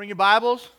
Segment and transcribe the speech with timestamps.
[0.00, 0.70] bring your Bibles?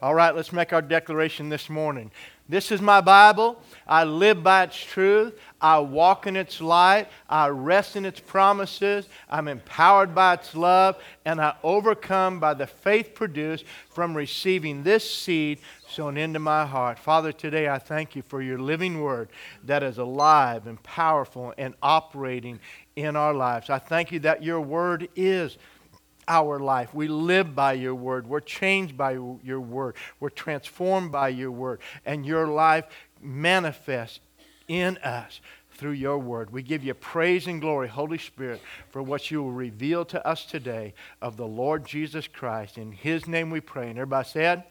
[0.00, 2.10] All right, let's make our declaration this morning.
[2.48, 3.60] This is my Bible.
[3.86, 5.38] I live by its truth.
[5.60, 7.08] I walk in its light.
[7.28, 9.10] I rest in its promises.
[9.28, 10.96] I'm empowered by its love.
[11.26, 16.98] And I overcome by the faith produced from receiving this seed sown into my heart.
[16.98, 19.28] Father, today I thank you for your living word
[19.64, 22.58] that is alive and powerful and operating
[22.96, 23.68] in our lives.
[23.68, 25.58] I thank you that your word is
[26.30, 26.94] our life.
[26.94, 28.28] We live by your word.
[28.28, 29.96] We're changed by your word.
[30.20, 31.80] We're transformed by your word.
[32.06, 32.84] And your life
[33.20, 34.20] manifests
[34.68, 35.40] in us
[35.72, 36.52] through your word.
[36.52, 38.60] We give you praise and glory, Holy Spirit,
[38.90, 42.78] for what you will reveal to us today of the Lord Jesus Christ.
[42.78, 43.90] In his name we pray.
[43.90, 44.62] And everybody said,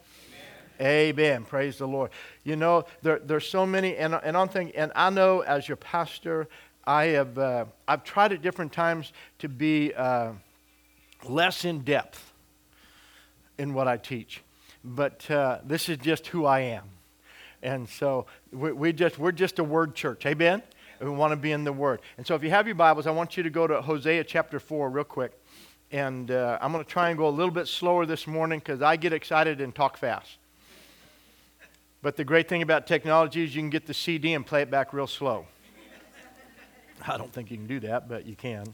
[0.80, 1.44] Amen.
[1.44, 2.12] Praise the Lord.
[2.46, 5.76] You know, there, there's so many, and, and I'm thinking, and I know as your
[5.76, 6.48] pastor,
[6.86, 9.94] I have, uh, I've tried at different times to be.
[9.94, 10.32] Uh,
[11.28, 12.34] less in depth
[13.58, 14.42] in what I teach.
[14.84, 16.86] But uh, this is just who I am.
[17.62, 20.26] And so we, we just, we're just a word church.
[20.26, 20.64] Amen?
[21.02, 22.02] We want to be in the word.
[22.18, 24.60] And so if you have your Bibles, I want you to go to Hosea chapter
[24.60, 25.34] 4 real quick.
[25.92, 28.82] And uh, I'm going to try and go a little bit slower this morning because
[28.82, 30.38] I get excited and talk fast.
[32.02, 34.72] But the great thing about technology is you can get the CD and play it
[34.72, 35.46] back real slow.
[37.08, 38.74] I don't think you can do that, but you can.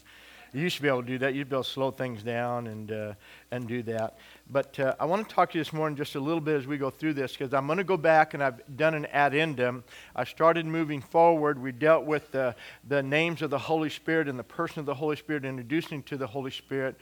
[0.56, 1.34] You used to be able to do that.
[1.34, 3.14] You'd be able to slow things down and, uh,
[3.52, 4.18] and do that.
[4.50, 6.66] But uh, I want to talk to you this morning just a little bit as
[6.66, 9.84] we go through this because I'm going to go back and I've done an addendum.
[10.16, 11.62] I started moving forward.
[11.62, 12.56] We dealt with the,
[12.88, 16.16] the names of the Holy Spirit and the person of the Holy Spirit, introducing to
[16.16, 16.96] the Holy Spirit.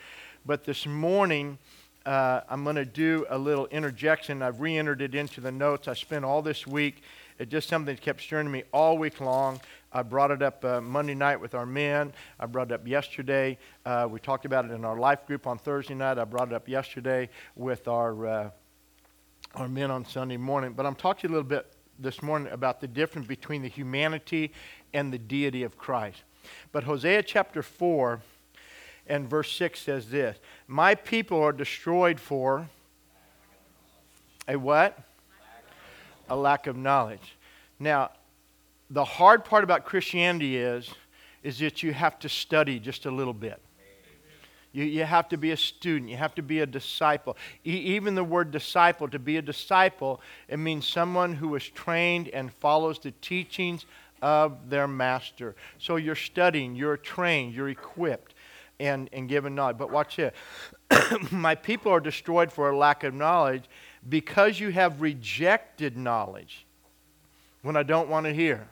[0.48, 1.60] But this morning,
[2.08, 4.42] uh, I'm going to do a little interjection.
[4.42, 5.88] I've re entered it into the notes.
[5.88, 7.04] I spent all this week.
[7.38, 9.62] It's just something that kept stirring me all week long.
[9.96, 12.14] I brought it up uh, Monday night with our men.
[12.40, 13.60] I brought it up yesterday.
[13.86, 16.18] Uh, we talked about it in our life group on Thursday night.
[16.18, 18.50] I brought it up yesterday with our, uh,
[19.54, 20.74] our men on Sunday morning.
[20.74, 24.52] But I'm talking a little bit this morning about the difference between the humanity
[24.96, 26.24] and the deity of Christ.
[26.72, 28.20] But Hosea chapter 4
[29.06, 32.68] and verse 6 says this My people are destroyed for
[34.48, 34.98] a what?
[36.30, 37.38] A lack of knowledge.
[37.80, 38.10] Now,
[38.90, 40.90] the hard part about Christianity is,
[41.42, 43.62] is that you have to study just a little bit.
[44.72, 46.10] You, you have to be a student.
[46.10, 47.38] You have to be a disciple.
[47.66, 52.28] E- even the word disciple, to be a disciple, it means someone who is trained
[52.30, 53.86] and follows the teachings
[54.22, 55.56] of their master.
[55.78, 58.34] So you're studying, you're trained, you're equipped,
[58.80, 59.78] and, and given knowledge.
[59.78, 60.34] But watch this.
[61.32, 63.66] My people are destroyed for a lack of knowledge
[64.10, 66.66] because you have rejected knowledge
[67.62, 68.68] when I don't want to hear.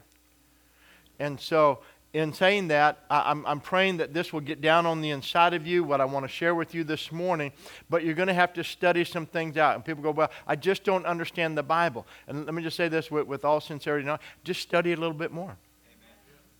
[1.21, 1.79] And so,
[2.13, 5.67] in saying that, I'm, I'm praying that this will get down on the inside of
[5.67, 7.51] you, what I want to share with you this morning.
[7.91, 9.75] But you're going to have to study some things out.
[9.75, 12.07] And people go, Well, I just don't understand the Bible.
[12.27, 15.13] And let me just say this with, with all sincerity now just study a little
[15.13, 15.55] bit more.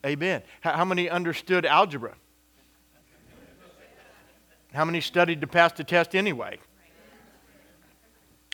[0.05, 0.13] Amen.
[0.13, 0.43] Amen.
[0.61, 2.13] How, how many understood algebra?
[4.73, 6.59] How many studied to pass the test anyway?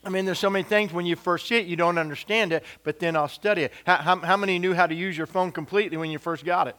[0.08, 2.64] I mean, there's so many things when you first see it, you don't understand it,
[2.84, 3.74] but then I'll study it.
[3.86, 6.70] How, how, how many knew how to use your phone completely when you first got
[6.70, 6.78] it?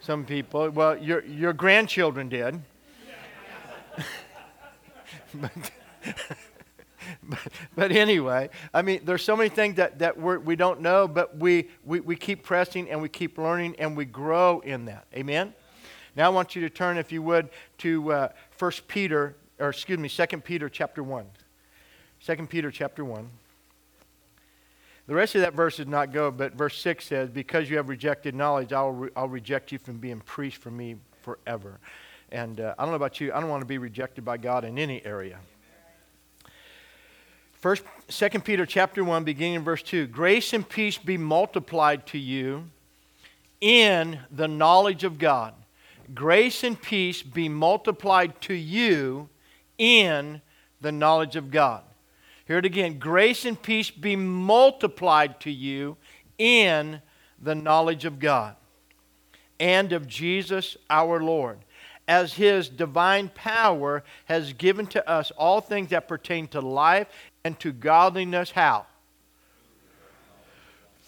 [0.00, 0.68] Some people.
[0.68, 2.60] Well, your, your grandchildren did.
[5.34, 5.50] but,
[7.22, 7.38] but,
[7.74, 11.38] but, anyway, I mean, there's so many things that, that we're, we don't know, but
[11.38, 15.06] we, we, we keep pressing and we keep learning and we grow in that.
[15.14, 15.54] Amen?
[16.16, 17.48] Now I want you to turn, if you would,
[17.78, 18.28] to uh,
[18.58, 21.24] 1 Peter or excuse me, 2 Peter chapter 1.
[22.24, 23.28] 2 Peter chapter 1.
[25.06, 27.88] The rest of that verse does not go, but verse 6 says, Because you have
[27.88, 31.78] rejected knowledge, I'll, re- I'll reject you from being priest for me forever.
[32.32, 34.64] And uh, I don't know about you, I don't want to be rejected by God
[34.64, 35.38] in any area.
[37.52, 40.06] First, 2 Peter chapter 1, beginning in verse 2.
[40.06, 42.70] Grace and peace be multiplied to you
[43.60, 45.54] in the knowledge of God.
[46.14, 49.28] Grace and peace be multiplied to you
[49.80, 50.42] in
[50.82, 51.82] the knowledge of God.
[52.46, 55.96] Hear it again grace and peace be multiplied to you
[56.36, 57.00] in
[57.40, 58.56] the knowledge of God
[59.58, 61.58] and of Jesus our Lord,
[62.06, 67.06] as his divine power has given to us all things that pertain to life
[67.44, 68.50] and to godliness.
[68.50, 68.86] How?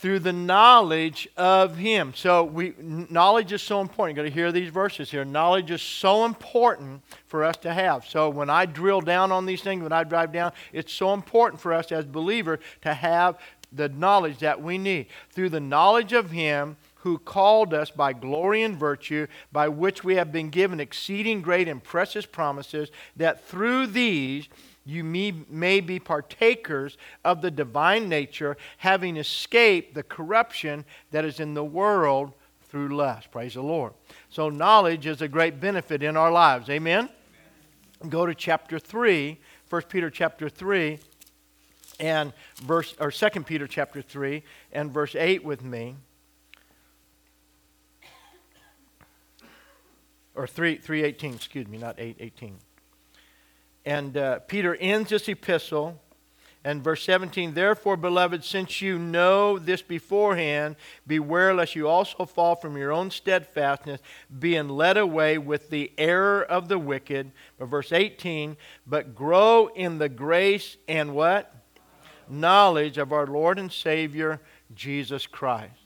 [0.02, 2.12] Through the knowledge of him.
[2.16, 4.16] So we knowledge is so important.
[4.16, 5.24] You got to hear these verses here.
[5.24, 8.04] Knowledge is so important for us to have.
[8.04, 11.62] So when I drill down on these things, when I drive down, it's so important
[11.62, 13.38] for us as believers to have
[13.70, 15.06] the knowledge that we need.
[15.30, 20.16] Through the knowledge of him who called us by glory and virtue, by which we
[20.16, 24.48] have been given exceeding great and precious promises, that through these
[24.84, 31.54] you may be partakers of the divine nature, having escaped the corruption that is in
[31.54, 32.32] the world
[32.68, 33.30] through lust.
[33.30, 33.92] Praise the Lord.
[34.28, 36.68] So, knowledge is a great benefit in our lives.
[36.68, 37.08] Amen?
[38.00, 38.10] Amen.
[38.10, 39.38] Go to chapter 3,
[39.68, 40.98] 1 Peter chapter 3,
[42.00, 42.32] and
[42.62, 44.42] verse, or 2 Peter chapter 3,
[44.72, 45.94] and verse 8 with me.
[50.34, 52.56] Or 3, 318, excuse me, not 818.
[53.84, 56.00] And uh, Peter ends this epistle.
[56.64, 62.54] And verse 17, therefore, beloved, since you know this beforehand, beware lest you also fall
[62.54, 64.00] from your own steadfastness,
[64.38, 67.32] being led away with the error of the wicked.
[67.58, 68.56] But verse 18,
[68.86, 71.52] but grow in the grace and what?
[72.28, 74.40] Knowledge of our Lord and Savior,
[74.72, 75.80] Jesus Christ.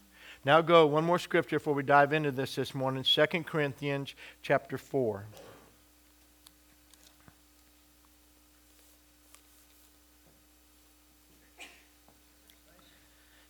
[0.45, 4.77] Now go one more scripture before we dive into this this morning, 2 Corinthians chapter
[4.77, 5.25] 4.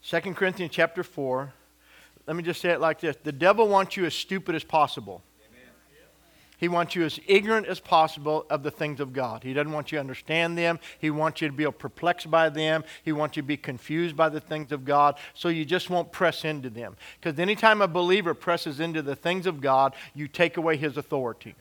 [0.08, 1.52] 2 Corinthians chapter 4.
[2.28, 5.22] Let me just say it like this The devil wants you as stupid as possible.
[6.58, 9.42] He wants you as ignorant as possible of the things of God.
[9.42, 10.78] He doesn't want you to understand them.
[10.98, 12.82] He wants you to be perplexed by them.
[13.02, 15.18] He wants you to be confused by the things of God.
[15.34, 16.96] So you just won't press into them.
[17.20, 21.54] Because anytime a believer presses into the things of God, you take away his authority.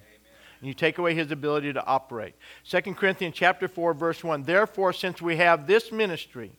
[0.61, 2.35] And you take away his ability to operate.
[2.69, 4.43] 2 Corinthians chapter 4, verse 1.
[4.43, 6.53] Therefore, since we have this ministry,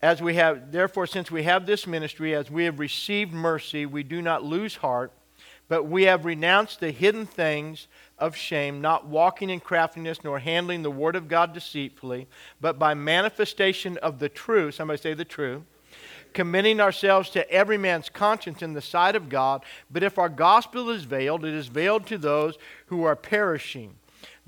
[0.00, 4.02] as we have, therefore, since we have this ministry, as we have received mercy, we
[4.02, 5.12] do not lose heart,
[5.68, 10.82] but we have renounced the hidden things of shame, not walking in craftiness, nor handling
[10.82, 12.28] the word of God deceitfully,
[12.60, 15.62] but by manifestation of the truth, somebody say the truth,
[16.32, 19.64] committing ourselves to every man's conscience in the sight of God.
[19.90, 22.56] But if our gospel is veiled, it is veiled to those
[22.86, 23.96] who are perishing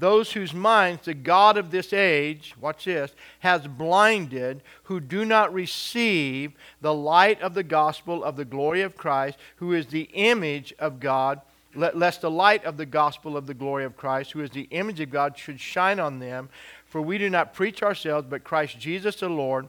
[0.01, 5.53] those whose minds the God of this age, watch this, has blinded, who do not
[5.53, 10.75] receive the light of the gospel of the glory of Christ, who is the image
[10.79, 11.41] of God,
[11.75, 15.01] lest the light of the gospel of the glory of Christ, who is the image
[15.01, 16.49] of God, should shine on them.
[16.87, 19.69] For we do not preach ourselves, but Christ Jesus the Lord,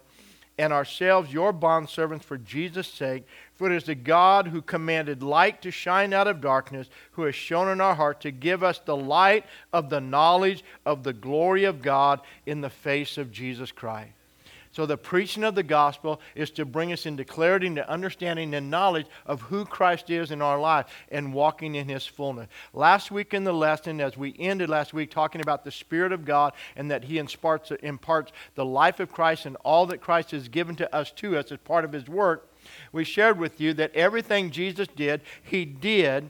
[0.58, 3.26] and ourselves your bondservants for Jesus' sake.
[3.54, 7.36] For it is the God who commanded light to shine out of darkness, who has
[7.36, 11.64] shown in our heart to give us the light of the knowledge of the glory
[11.64, 14.14] of God in the face of Jesus Christ.
[14.72, 18.70] So, the preaching of the gospel is to bring us into clarity and understanding and
[18.70, 22.48] knowledge of who Christ is in our life and walking in his fullness.
[22.74, 26.24] Last week in the lesson, as we ended last week talking about the Spirit of
[26.24, 30.48] God and that he imparts, imparts the life of Christ and all that Christ has
[30.48, 32.50] given to us to us as part of his work,
[32.94, 36.30] we shared with you that everything Jesus did, he did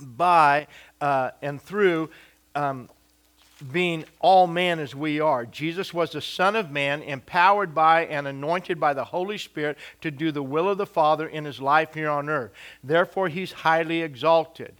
[0.00, 0.68] by
[1.00, 2.10] uh, and through
[2.54, 2.88] um,
[3.72, 5.44] being all man as we are.
[5.44, 10.10] Jesus was the Son of Man, empowered by and anointed by the Holy Spirit to
[10.10, 12.52] do the will of the Father in his life here on earth.
[12.84, 14.74] Therefore, he's highly exalted.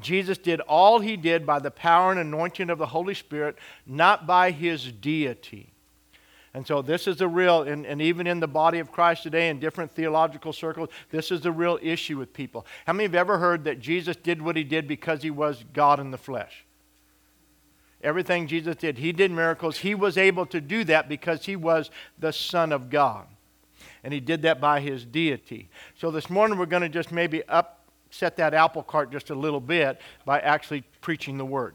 [0.00, 4.26] Jesus did all he did by the power and anointing of the Holy Spirit, not
[4.26, 5.72] by his deity.
[6.54, 9.48] And so this is the real, and, and even in the body of Christ today,
[9.48, 12.66] in different theological circles, this is the real issue with people.
[12.86, 16.00] How many have ever heard that Jesus did what he did because he was God
[16.00, 16.64] in the flesh?
[18.02, 19.78] Everything Jesus did, he did miracles.
[19.78, 23.26] He was able to do that because he was the Son of God.
[24.04, 25.68] And he did that by his deity.
[25.96, 29.60] So this morning we're going to just maybe upset that apple cart just a little
[29.60, 31.74] bit by actually preaching the word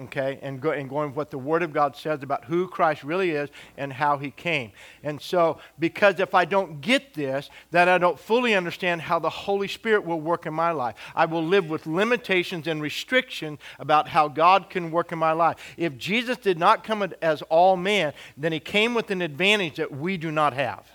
[0.00, 3.30] okay, and, go, and going what the Word of God says about who Christ really
[3.30, 4.72] is and how He came.
[5.02, 9.30] And so, because if I don't get this, then I don't fully understand how the
[9.30, 10.96] Holy Spirit will work in my life.
[11.14, 15.58] I will live with limitations and restrictions about how God can work in my life.
[15.76, 19.92] If Jesus did not come as all man, then He came with an advantage that
[19.92, 20.86] we do not have.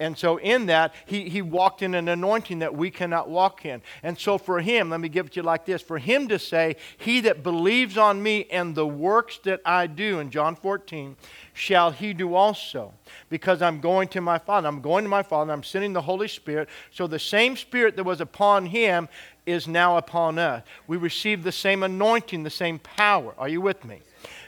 [0.00, 3.82] And so, in that, he, he walked in an anointing that we cannot walk in.
[4.02, 6.38] And so, for him, let me give it to you like this for him to
[6.38, 11.16] say, He that believes on me and the works that I do, in John 14,
[11.52, 12.94] shall he do also.
[13.28, 14.68] Because I'm going to my Father.
[14.68, 15.52] I'm going to my Father.
[15.52, 16.70] I'm sending the Holy Spirit.
[16.90, 19.06] So, the same Spirit that was upon him
[19.50, 20.62] is now upon us.
[20.86, 23.34] We receive the same anointing, the same power.
[23.38, 24.00] Are you with me?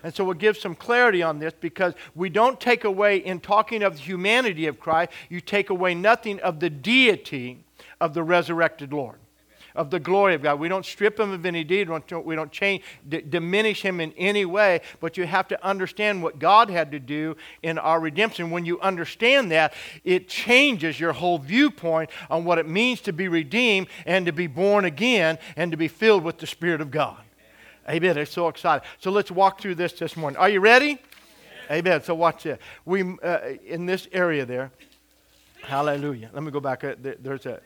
[0.02, 3.82] And so we'll give some clarity on this because we don't take away, in talking
[3.82, 7.64] of the humanity of Christ, you take away nothing of the deity
[8.00, 9.18] of the resurrected Lord.
[9.75, 10.59] Of the glory of God.
[10.59, 11.88] We don't strip him of any deed.
[11.88, 16.38] We don't, change, d- diminish him in any way, but you have to understand what
[16.38, 18.50] God had to do in our redemption.
[18.50, 19.75] When you understand that,
[20.05, 24.47] it changes your whole viewpoint on what it means to be redeemed and to be
[24.47, 27.19] born again and to be filled with the Spirit of God.
[27.88, 28.17] Amen.
[28.17, 28.87] It's so excited.
[29.00, 30.38] So let's walk through this this morning.
[30.38, 30.99] Are you ready?
[31.71, 32.02] Amen.
[32.02, 32.59] So watch this.
[32.85, 34.71] We uh, in this area there.
[35.62, 36.31] Hallelujah.
[36.33, 36.85] Let me go back.
[37.00, 37.61] There's a.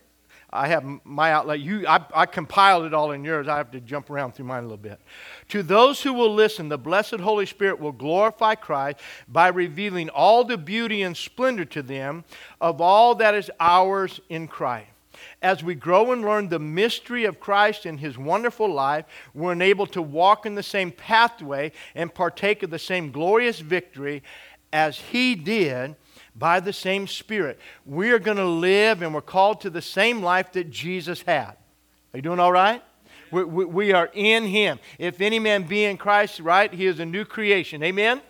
[0.51, 1.61] I have my outlet.
[1.61, 3.49] You, I, I compiled it all in yours.
[3.49, 5.01] I have to jump around through mine a little bit.
[5.49, 10.45] To those who will listen, the blessed Holy Spirit will glorify Christ by revealing all
[10.45, 12.25] the beauty and splendor to them
[12.61, 14.89] of all that is ours in Christ.
[15.43, 19.93] As we grow and learn the mystery of Christ and his wonderful life, we're enabled
[19.93, 24.23] to walk in the same pathway and partake of the same glorious victory
[24.73, 25.97] as he did
[26.39, 27.59] by the same Spirit.
[27.85, 31.53] We are going to live and we're called to the same life that Jesus had.
[32.13, 32.83] Are you doing all right?
[33.31, 34.79] We, we, we, are in Him.
[34.99, 37.83] If any man be in Christ, right, he is a new creation.
[37.83, 38.23] Amen?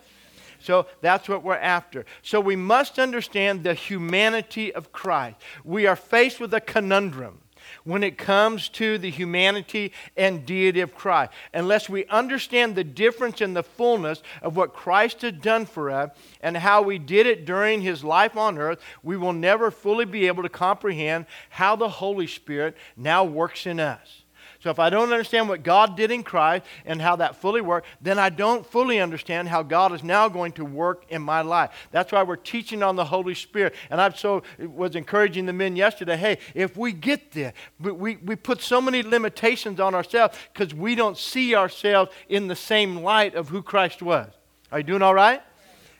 [0.59, 2.05] So that's what we're after.
[2.23, 5.37] So we must understand the humanity of Christ.
[5.63, 7.41] We are faced with a conundrum
[7.87, 11.31] when it comes to the humanity and deity of Christ.
[11.53, 16.11] Unless we understand the difference in the fullness of what Christ has done for us
[16.41, 20.27] and how we did it during his life on earth, we will never fully be
[20.27, 24.23] able to comprehend how the Holy Spirit now works in us.
[24.67, 27.87] So if I don't understand what God did in Christ and how that fully worked,
[28.01, 31.71] then I don't fully understand how God is now going to work in my life.
[31.91, 33.75] That's why we're teaching on the Holy Spirit.
[33.89, 38.35] And I so was encouraging the men yesterday, hey, if we get there, we, we
[38.35, 43.35] put so many limitations on ourselves because we don't see ourselves in the same light
[43.35, 44.27] of who Christ was.
[44.69, 45.41] Are you doing all right?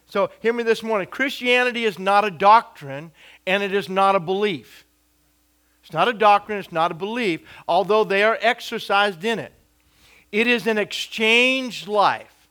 [0.08, 1.08] So hear me this morning.
[1.08, 3.14] Christianity is not a doctrine
[3.46, 4.84] and it is not a belief.
[5.88, 9.54] It's not a doctrine, it's not a belief, although they are exercised in it.
[10.34, 12.50] It is an exchange life.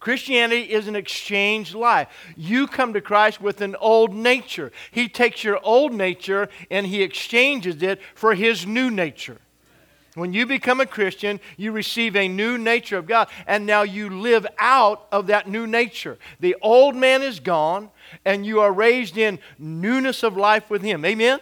[0.00, 2.08] Christianity is an exchange life.
[2.36, 4.72] You come to Christ with an old nature.
[4.90, 9.38] He takes your old nature and he exchanges it for his new nature.
[10.14, 14.10] When you become a Christian, you receive a new nature of God, and now you
[14.10, 16.18] live out of that new nature.
[16.40, 17.90] The old man is gone,
[18.24, 21.04] and you are raised in newness of life with him.
[21.04, 21.38] Amen?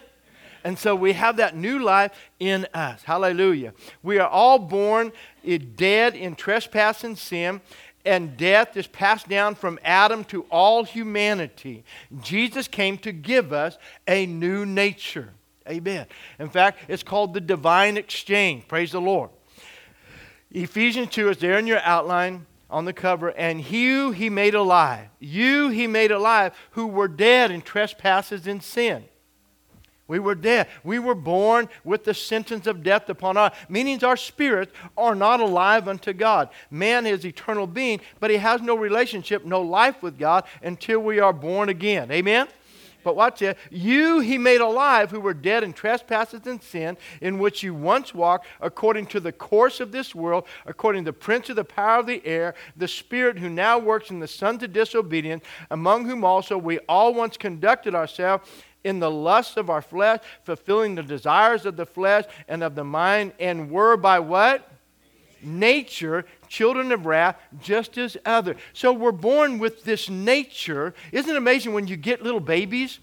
[0.63, 3.03] And so we have that new life in us.
[3.03, 3.73] Hallelujah.
[4.01, 5.11] We are all born
[5.75, 7.61] dead in trespass and sin,
[8.05, 11.83] and death is passed down from Adam to all humanity.
[12.21, 13.77] Jesus came to give us
[14.07, 15.29] a new nature.
[15.67, 16.05] Amen.
[16.39, 18.67] In fact, it's called the divine exchange.
[18.67, 19.29] Praise the Lord.
[20.51, 23.29] Ephesians 2 is there in your outline on the cover.
[23.29, 25.07] And you he made alive.
[25.19, 29.05] You he made alive who were dead in trespasses and sin.
[30.07, 30.67] We were dead.
[30.83, 35.39] We were born with the sentence of death upon us, meaning our spirits are not
[35.39, 36.49] alive unto God.
[36.69, 41.19] Man is eternal being, but he has no relationship, no life with God until we
[41.19, 42.11] are born again.
[42.11, 42.47] Amen?
[43.03, 43.57] But watch it.
[43.69, 48.13] You he made alive who were dead in trespasses and sin, in which you once
[48.13, 51.99] walked according to the course of this world, according to the prince of the power
[51.99, 56.23] of the air, the spirit who now works in the sons of disobedience, among whom
[56.23, 58.49] also we all once conducted ourselves
[58.83, 62.83] in the lusts of our flesh, fulfilling the desires of the flesh and of the
[62.83, 64.69] mind, and were by what?
[65.41, 68.55] Nature, children of wrath, just as other.
[68.71, 70.93] So we're born with this nature.
[71.11, 72.99] Isn't it amazing when you get little babies?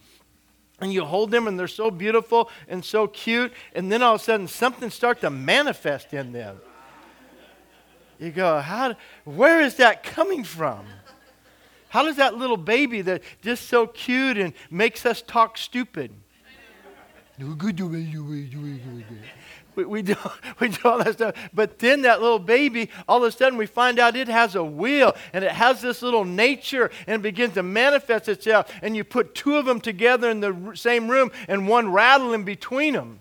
[0.81, 4.21] and you hold them and they're so beautiful and so cute and then all of
[4.21, 6.59] a sudden something starts to manifest in them
[8.19, 8.95] you go how
[9.25, 10.87] where is that coming from
[11.91, 16.13] how does that little baby that just so cute and makes us talk stupid?
[19.77, 20.17] We, we, do,
[20.61, 21.37] we do all that stuff.
[21.55, 24.65] But then that little baby, all of a sudden we find out it has a
[24.65, 28.71] will and it has this little nature and it begins to manifest itself.
[28.83, 32.43] And you put two of them together in the same room and one rattle in
[32.43, 33.21] between them.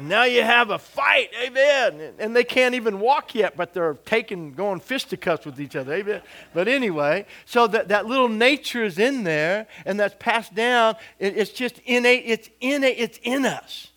[0.00, 2.14] Now you have a fight, amen.
[2.18, 6.22] And they can't even walk yet, but they're taking, going fisticuffs with each other, amen.
[6.54, 10.96] But anyway, so that, that little nature is in there and that's passed down.
[11.18, 13.88] It, it's just innate, it's innate, it's in us.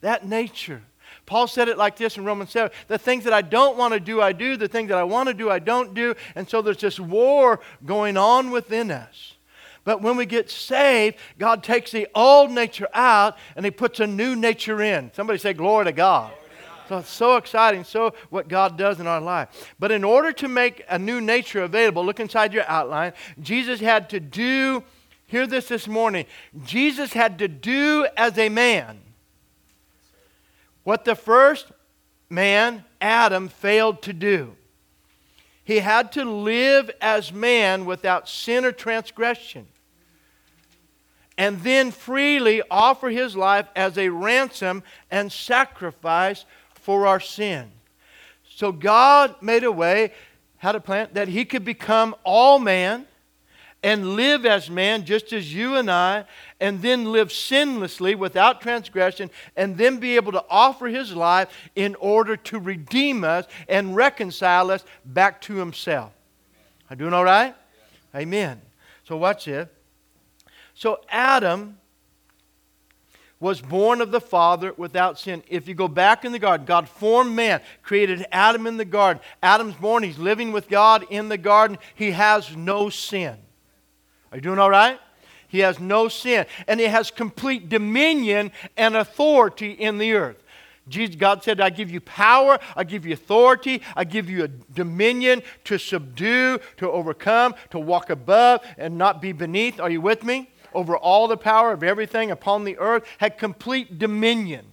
[0.00, 0.82] That nature.
[1.26, 4.00] Paul said it like this in Romans 7 The things that I don't want to
[4.00, 4.56] do, I do.
[4.56, 6.14] The things that I want to do, I don't do.
[6.34, 9.35] And so there's this war going on within us.
[9.86, 14.06] But when we get saved, God takes the old nature out and He puts a
[14.06, 15.12] new nature in.
[15.14, 16.32] Somebody say, Glory to God.
[16.88, 19.74] So it's so exciting, so what God does in our life.
[19.78, 23.12] But in order to make a new nature available, look inside your outline.
[23.40, 24.82] Jesus had to do,
[25.28, 26.26] hear this this morning,
[26.64, 28.98] Jesus had to do as a man
[30.82, 31.70] what the first
[32.28, 34.56] man, Adam, failed to do.
[35.62, 39.66] He had to live as man without sin or transgression.
[41.38, 47.70] And then freely offer his life as a ransom and sacrifice for our sin.
[48.48, 50.12] So God made a way,
[50.58, 53.06] had a plan that he could become all man
[53.82, 56.24] and live as man, just as you and I,
[56.58, 61.94] and then live sinlessly without transgression, and then be able to offer his life in
[61.96, 66.12] order to redeem us and reconcile us back to himself.
[66.90, 67.54] I doing all right?
[68.14, 68.60] Amen.
[69.04, 69.68] So watch this.
[70.76, 71.78] So Adam
[73.40, 75.42] was born of the Father without sin.
[75.48, 79.22] If you go back in the garden, God formed man, created Adam in the garden.
[79.42, 81.78] Adam's born, he's living with God in the garden.
[81.94, 83.36] He has no sin.
[84.30, 85.00] Are you doing all right?
[85.48, 86.44] He has no sin.
[86.68, 90.42] And he has complete dominion and authority in the earth.
[90.88, 94.48] Jesus, God said, I give you power, I give you authority, I give you a
[94.48, 99.80] dominion to subdue, to overcome, to walk above and not be beneath.
[99.80, 100.50] Are you with me?
[100.76, 104.66] Over all the power of everything upon the earth, had complete dominion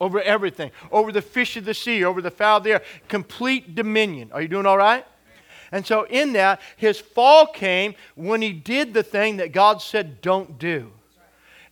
[0.00, 3.74] over everything, over the fish of the sea, over the fowl of the air, complete
[3.74, 4.30] dominion.
[4.32, 5.06] Are you doing all right?
[5.72, 10.20] And so, in that, his fall came when he did the thing that God said,
[10.20, 10.92] don't do.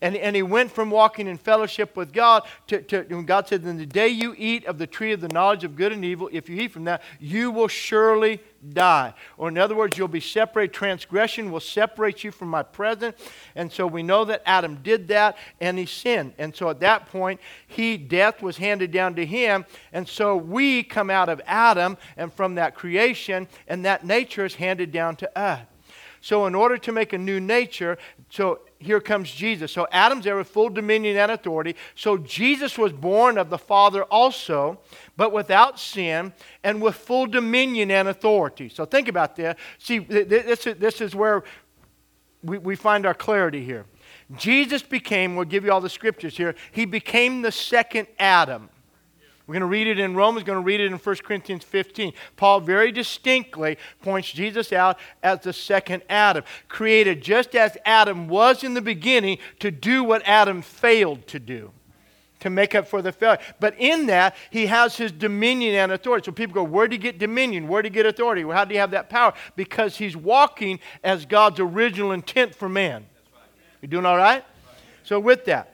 [0.05, 3.63] And, and he went from walking in fellowship with God to, to when God said,
[3.63, 6.29] Then the day you eat of the tree of the knowledge of good and evil,
[6.31, 8.43] if you eat from that, you will surely
[8.75, 9.15] die.
[9.39, 10.75] Or in other words, you'll be separated.
[10.75, 13.17] Transgression will separate you from my presence.
[13.55, 16.35] And so we know that Adam did that and he sinned.
[16.37, 19.65] And so at that point, he death was handed down to him.
[19.91, 24.57] And so we come out of Adam and from that creation, and that nature is
[24.57, 25.63] handed down to us.
[26.25, 27.99] So in order to make a new nature,
[28.31, 29.73] so here comes Jesus.
[29.73, 31.77] So Adam's there with full dominion and authority.
[31.95, 34.79] So Jesus was born of the Father also,
[35.17, 38.69] but without sin and with full dominion and authority.
[38.69, 39.57] So think about this.
[39.79, 41.45] See, this is, where
[42.43, 43.87] we find our clarity here.
[44.37, 48.69] Jesus became, we'll give you all the scriptures here, he became the second Adam.
[49.47, 51.65] We're going to read it in Romans, we're going to read it in 1 Corinthians
[51.65, 52.15] 15.
[52.37, 58.65] Paul very distinctly points Jesus out as the second Adam, created just as Adam was
[58.65, 61.73] in the beginning to do what Adam failed to do,
[62.41, 63.39] to make up for the failure.
[63.61, 66.25] But in that, he has his dominion and authority.
[66.25, 67.69] So people go, Where did he get dominion?
[67.69, 68.47] Where did he get authority?
[68.47, 69.35] Well, how did he have that power?
[69.57, 73.05] Because he's walking as God's original intent for man.
[73.83, 74.43] You doing all right?
[75.03, 75.74] So, with that,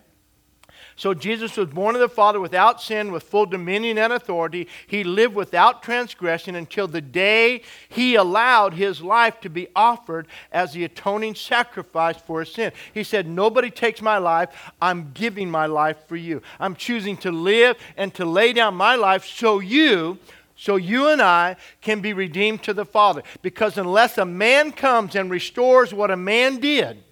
[1.00, 4.68] so Jesus was born of the Father without sin, with full dominion and authority.
[4.86, 10.74] He lived without transgression until the day he allowed his life to be offered as
[10.74, 12.72] the atoning sacrifice for his sin.
[12.92, 14.50] He said, Nobody takes my life.
[14.82, 16.42] I'm giving my life for you.
[16.58, 20.18] I'm choosing to live and to lay down my life so you
[20.54, 23.22] so you and I can be redeemed to the Father.
[23.40, 27.02] Because unless a man comes and restores what a man did,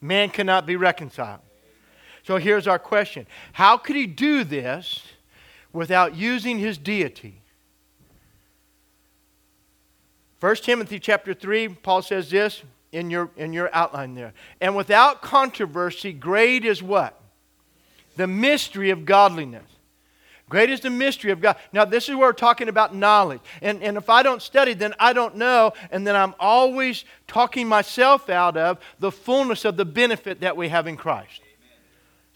[0.00, 1.40] man cannot be reconciled.
[2.30, 5.02] So here's our question How could he do this
[5.72, 7.42] without using his deity?
[10.38, 12.62] 1 Timothy chapter 3, Paul says this
[12.92, 14.32] in your, in your outline there.
[14.60, 17.20] And without controversy, great is what?
[18.14, 19.66] The mystery of godliness.
[20.48, 21.56] Great is the mystery of God.
[21.72, 23.40] Now, this is where we're talking about knowledge.
[23.60, 27.66] And, and if I don't study, then I don't know, and then I'm always talking
[27.66, 31.40] myself out of the fullness of the benefit that we have in Christ.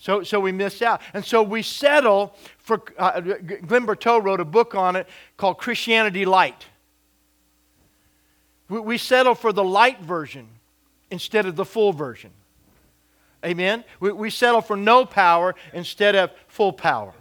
[0.05, 1.01] So, so we miss out.
[1.15, 6.27] And so we settle for, uh, Glen Berteau wrote a book on it called Christianity
[6.27, 6.67] Light.
[8.69, 10.47] We, we settle for the light version
[11.11, 12.33] instead of the full version.
[13.43, 13.83] Amen?
[13.99, 17.15] We, we settle for no power instead of full power.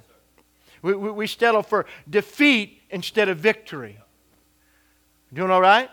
[0.82, 3.98] We, we, we settle for defeat instead of victory.
[5.32, 5.89] Doing all right?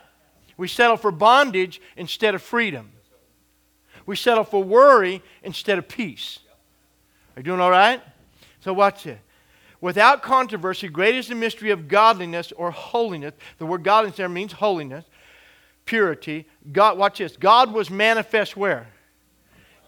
[0.57, 2.91] We settle for bondage instead of freedom.
[4.05, 6.39] We settle for worry instead of peace.
[7.35, 8.01] Are you doing all right?
[8.61, 9.19] So watch it.
[9.79, 13.33] Without controversy, great is the mystery of godliness or holiness.
[13.57, 15.05] The word godliness there means holiness,
[15.85, 16.45] purity.
[16.71, 17.35] God, watch this.
[17.35, 18.87] God was manifest where?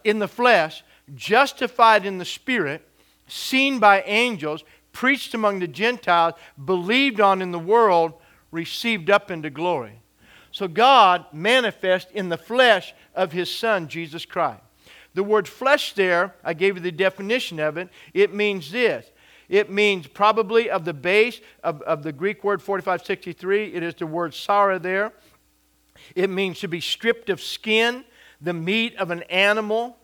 [0.03, 2.87] In the flesh, justified in the spirit,
[3.27, 8.13] seen by angels, preached among the Gentiles, believed on in the world,
[8.51, 9.99] received up into glory.
[10.51, 14.61] So God manifest in the flesh of his Son, Jesus Christ.
[15.13, 17.89] The word flesh there, I gave you the definition of it.
[18.13, 19.05] It means this.
[19.49, 24.07] It means probably of the base of, of the Greek word 4563, it is the
[24.07, 25.11] word sarx there.
[26.15, 28.03] It means to be stripped of skin,
[28.41, 29.97] the meat of an animal,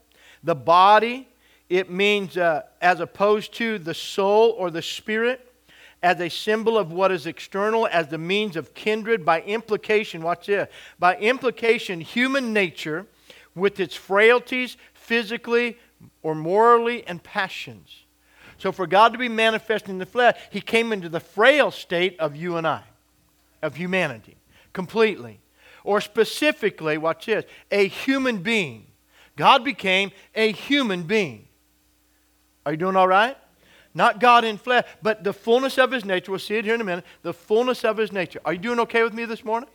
[0.44, 1.28] the body.
[1.70, 5.46] it means uh, as opposed to the soul or the spirit,
[6.02, 9.26] as a symbol of what is external, as the means of kindred.
[9.26, 10.70] By implication, watch this.
[10.98, 13.06] By implication, human nature
[13.56, 14.78] with its frailties,
[15.10, 15.76] physically
[16.22, 18.04] or morally, and passions.
[18.60, 22.18] So, for God to be manifest in the flesh, He came into the frail state
[22.20, 22.84] of you and I,
[23.64, 24.38] of humanity,
[24.72, 25.40] completely.
[25.84, 28.86] Or specifically, watch this, a human being.
[29.36, 31.48] God became a human being.
[32.64, 33.36] Are you doing all right?
[33.96, 36.32] Not God in flesh, but the fullness of his nature.
[36.32, 37.06] We'll see it here in a minute.
[37.24, 38.40] The fullness of his nature.
[38.46, 39.70] Are you doing okay with me this morning?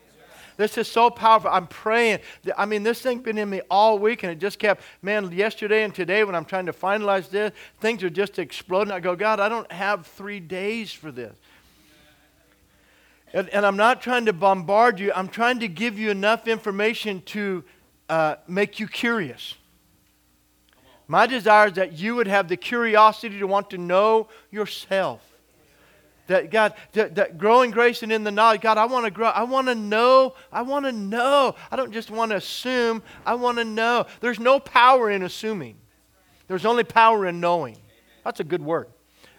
[0.57, 1.51] This is so powerful.
[1.51, 2.21] I'm praying.
[2.57, 5.83] I mean, this thing's been in me all week, and it just kept, man, yesterday
[5.83, 8.93] and today when I'm trying to finalize this, things are just exploding.
[8.93, 11.35] I go, God, I don't have three days for this.
[13.33, 17.23] And, and I'm not trying to bombard you, I'm trying to give you enough information
[17.27, 17.65] to
[18.09, 19.55] uh, make you curious.
[21.09, 25.34] My desire is that you would have the curiosity to want to know yourself.
[26.27, 29.29] That God, that, that, growing grace and in the knowledge, God, I want to grow.
[29.29, 30.35] I want to know.
[30.51, 31.55] I want to know.
[31.71, 33.03] I don't just want to assume.
[33.27, 34.07] I want to know.
[34.21, 35.77] There's no power in assuming.
[36.49, 37.77] There's only power in knowing.
[38.25, 38.89] That's a good word.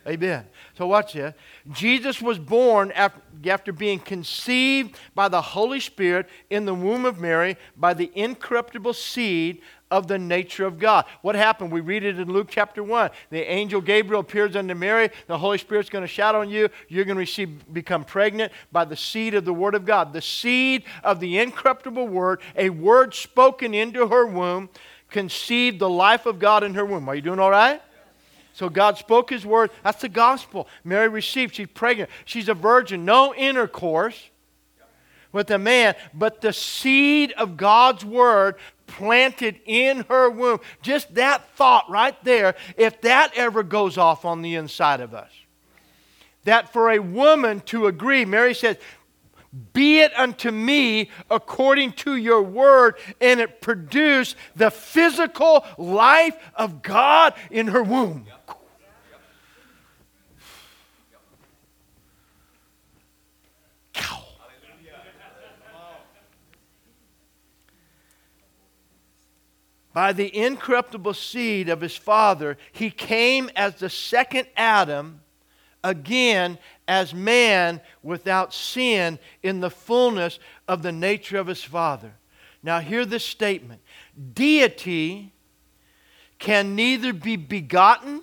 [0.07, 0.45] Amen.
[0.77, 1.33] So watch this.
[1.71, 7.19] Jesus was born after, after being conceived by the Holy Spirit in the womb of
[7.19, 9.61] Mary by the incorruptible seed
[9.95, 11.05] of the nature of God.
[11.21, 11.71] What happened?
[11.71, 13.11] We read it in Luke chapter 1.
[13.29, 15.09] The angel Gabriel appears unto Mary.
[15.27, 16.67] The Holy Spirit's going to shout on you.
[16.89, 20.11] You're going to receive, become pregnant by the seed of the Word of God.
[20.11, 24.67] The seed of the incorruptible Word, a word spoken into her womb,
[25.09, 27.07] conceived the life of God in her womb.
[27.07, 27.81] Are you doing all right?
[28.51, 29.71] So God spoke His word.
[29.81, 30.67] That's the gospel.
[30.83, 31.55] Mary received.
[31.55, 32.09] She's pregnant.
[32.25, 33.05] She's a virgin.
[33.05, 34.29] No intercourse
[35.35, 38.55] with a man, but the seed of God's word
[38.87, 40.61] planted in her womb.
[40.81, 45.29] Just that thought right there, if that ever goes off on the inside of us.
[46.45, 48.77] That for a woman to agree, Mary says,
[49.73, 56.81] be it unto me according to your word, and it produced the physical life of
[56.81, 58.25] God in her womb.
[69.95, 75.21] By the incorruptible seed of his father, he came as the second Adam,
[75.85, 82.11] again as man without sin in the fullness of the nature of his father.
[82.61, 83.79] Now, hear this statement
[84.33, 85.31] Deity
[86.39, 88.21] can neither be begotten,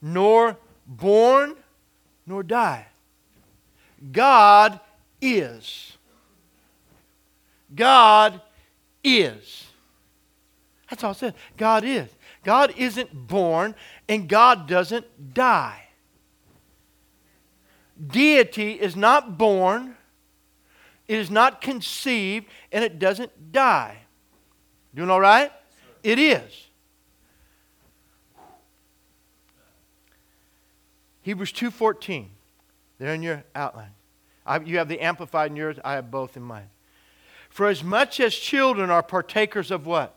[0.00, 1.56] nor born,
[2.26, 2.86] nor die.
[4.12, 4.80] God
[5.20, 5.98] is.
[7.74, 8.40] God
[9.02, 9.63] is.
[10.94, 11.32] That's all it says.
[11.56, 12.08] God is.
[12.44, 13.74] God isn't born
[14.08, 15.82] and God doesn't die.
[18.06, 19.96] Deity is not born,
[21.08, 23.98] it is not conceived, and it doesn't die.
[24.94, 25.50] Doing all right?
[26.04, 26.68] It is.
[31.22, 32.26] Hebrews 2.14.
[32.98, 33.90] There in your outline.
[34.46, 35.76] I, you have the amplified in yours.
[35.84, 36.70] I have both in mine.
[37.48, 40.16] For as much as children are partakers of what?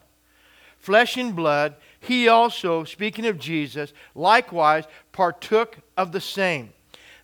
[0.80, 6.72] Flesh and blood, he also, speaking of Jesus, likewise partook of the same,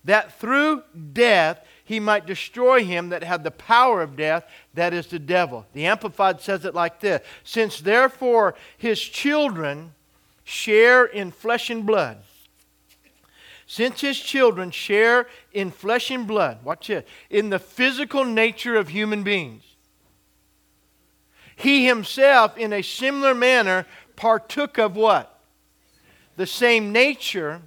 [0.03, 5.07] that through death he might destroy him that had the power of death, that is
[5.07, 5.65] the devil.
[5.73, 9.93] The Amplified says it like this Since therefore his children
[10.43, 12.17] share in flesh and blood,
[13.65, 18.89] since his children share in flesh and blood, watch it, in the physical nature of
[18.89, 19.63] human beings,
[21.55, 23.85] he himself, in a similar manner,
[24.15, 25.39] partook of what?
[26.35, 27.61] The same nature,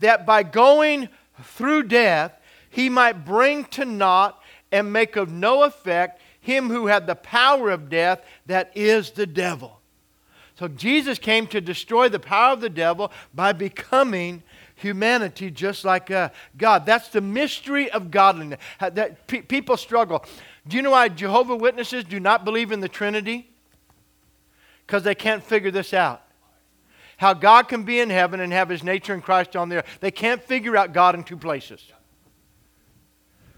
[0.00, 1.08] that by going
[1.42, 2.32] through death,
[2.70, 7.70] he might bring to naught and make of no effect him who had the power
[7.70, 9.80] of death, that is the devil.
[10.58, 14.42] So Jesus came to destroy the power of the devil by becoming
[14.74, 16.86] humanity just like uh, God.
[16.86, 18.60] That's the mystery of godliness.
[18.80, 20.24] That pe- people struggle.
[20.68, 23.50] Do you know why Jehovah Witnesses do not believe in the Trinity?
[24.86, 26.22] Because they can't figure this out.
[27.16, 29.98] How God can be in heaven and have his nature in Christ on the earth.
[30.00, 31.82] They can't figure out God in two places.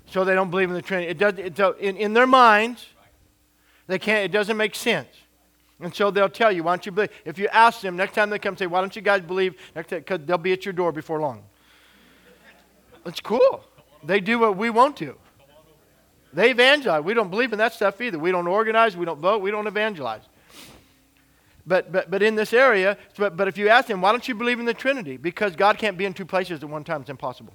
[0.06, 1.10] So they don't believe in the Trinity.
[1.10, 2.86] It does, it, in, in their minds,
[3.86, 5.08] they can't, it doesn't make sense.
[5.80, 7.10] And so they'll tell you, why don't you believe?
[7.24, 9.56] If you ask them, next time they come say, why don't you guys believe?
[9.74, 11.42] Because they'll be at your door before long.
[13.04, 13.64] It's cool.
[14.04, 15.16] They do what we want to.
[16.32, 17.02] They evangelize.
[17.02, 18.18] We don't believe in that stuff either.
[18.18, 20.22] We don't organize, we don't vote, we don't evangelize.
[21.66, 24.34] but, but, but in this area, but, but if you ask them, why don't you
[24.34, 25.16] believe in the Trinity?
[25.16, 27.00] Because God can't be in two places at one time.
[27.00, 27.54] It's impossible.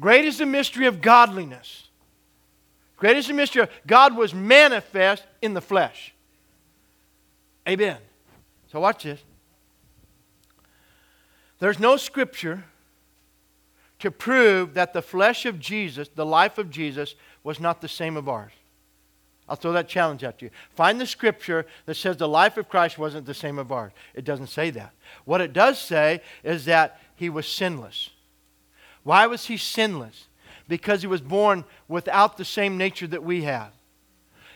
[0.00, 1.88] Great is the mystery of godliness.
[2.96, 6.14] Great is the mystery of God was manifest in the flesh.
[7.68, 7.98] Amen.
[8.70, 9.20] So watch this.
[11.58, 12.64] There's no scripture
[14.02, 18.16] to prove that the flesh of Jesus, the life of Jesus, was not the same
[18.16, 18.50] of ours.
[19.48, 20.50] I'll throw that challenge at you.
[20.70, 23.92] Find the scripture that says the life of Christ wasn't the same of ours.
[24.12, 24.92] It doesn't say that.
[25.24, 28.10] What it does say is that he was sinless.
[29.04, 30.26] Why was he sinless?
[30.66, 33.70] Because he was born without the same nature that we have.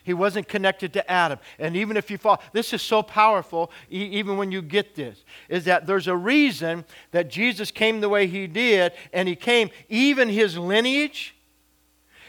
[0.07, 1.41] He wasn't connected to Adam.
[1.59, 5.65] And even if you fall, this is so powerful, even when you get this, is
[5.65, 10.29] that there's a reason that Jesus came the way he did, and he came, even
[10.29, 11.35] his lineage.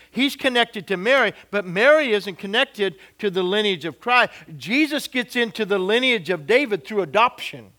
[0.09, 4.31] He's connected to Mary, but Mary isn't connected to the lineage of Christ.
[4.57, 7.73] Jesus gets into the lineage of David through adoption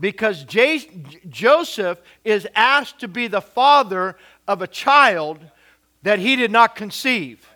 [0.00, 0.88] because J-
[1.28, 4.16] Joseph is asked to be the father
[4.48, 5.40] of a child
[6.02, 7.46] that he did not conceive.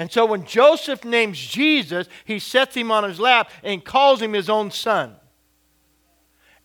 [0.00, 4.32] And so when Joseph names Jesus, he sets him on his lap and calls him
[4.32, 5.14] his own son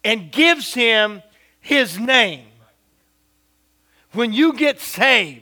[0.06, 1.22] and gives him
[1.60, 2.46] his name.
[4.14, 5.42] When you get saved,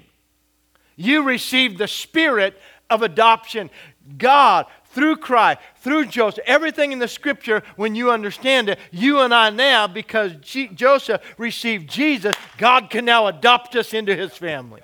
[0.95, 3.69] you receive the spirit of adoption.
[4.17, 9.31] God, through Christ, through Joseph, everything in the scripture, when you understand it, you and
[9.31, 14.81] I now, because G- Joseph received Jesus, God can now adopt us into his family.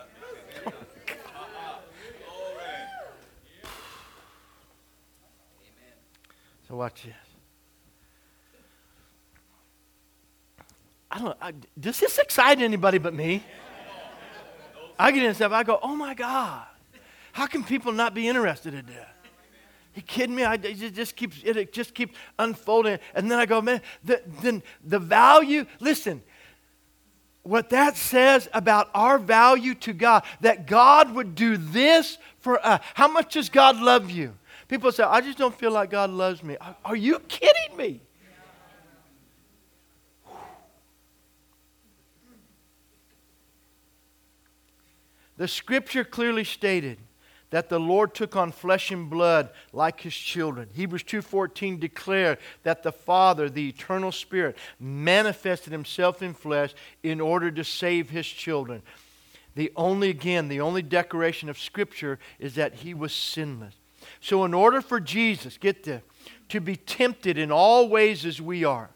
[6.70, 7.14] So watch this.
[11.12, 11.38] I don't.
[11.42, 13.44] I, does this excite anybody but me?
[15.00, 15.52] I get in stuff.
[15.52, 16.68] I go, oh my God,
[17.32, 19.16] how can people not be interested in that?
[19.96, 20.44] You kidding me?
[20.44, 23.82] I, it just keeps it just keeps unfolding, and then I go, man.
[24.04, 25.66] The, then the value.
[25.80, 26.22] Listen,
[27.42, 32.80] what that says about our value to God, that God would do this for us.
[32.94, 34.36] How much does God love you?
[34.70, 36.56] People say, I just don't feel like God loves me.
[36.86, 38.02] Are you kidding me?
[45.38, 47.00] The scripture clearly stated
[47.50, 50.70] that the Lord took on flesh and blood like his children.
[50.74, 57.50] Hebrews 2:14 declare that the Father, the eternal spirit, manifested himself in flesh in order
[57.50, 58.84] to save his children.
[59.56, 63.79] The only again, the only declaration of scripture is that he was sinless.
[64.22, 66.02] So, in order for Jesus, get this,
[66.50, 68.90] to be tempted in all ways as we are,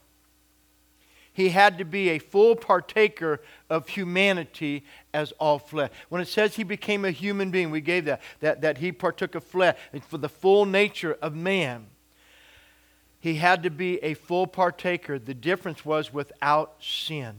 [1.34, 4.84] he had to be a full partaker of humanity
[5.14, 5.90] as all flesh.
[6.10, 9.34] When it says he became a human being, we gave that, that, that he partook
[9.34, 9.76] of flesh
[10.08, 11.88] for the full nature of man.
[13.20, 15.18] He had to be a full partaker.
[15.18, 17.36] The difference was without sin.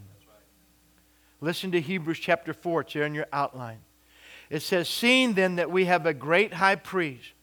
[1.40, 3.81] Listen to Hebrews chapter 4, it's there in your outline.
[4.51, 7.34] It says, Seeing then that we have a great high priest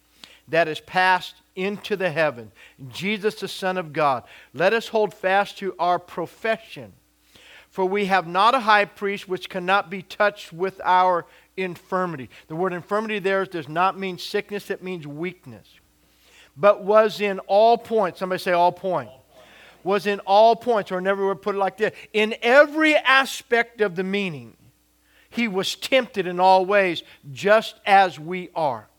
[0.51, 2.51] that is passed into the heaven,
[2.89, 4.23] Jesus, the Son of God.
[4.53, 6.93] Let us hold fast to our profession.
[7.69, 12.29] For we have not a high priest which cannot be touched with our infirmity.
[12.47, 15.67] The word infirmity there does not mean sickness, it means weakness.
[16.57, 19.13] But was in all points, somebody say all points.
[19.83, 21.93] Was in all points, or never would put it like this.
[22.13, 24.55] In every aspect of the meaning,
[25.29, 28.89] he was tempted in all ways, just as we are.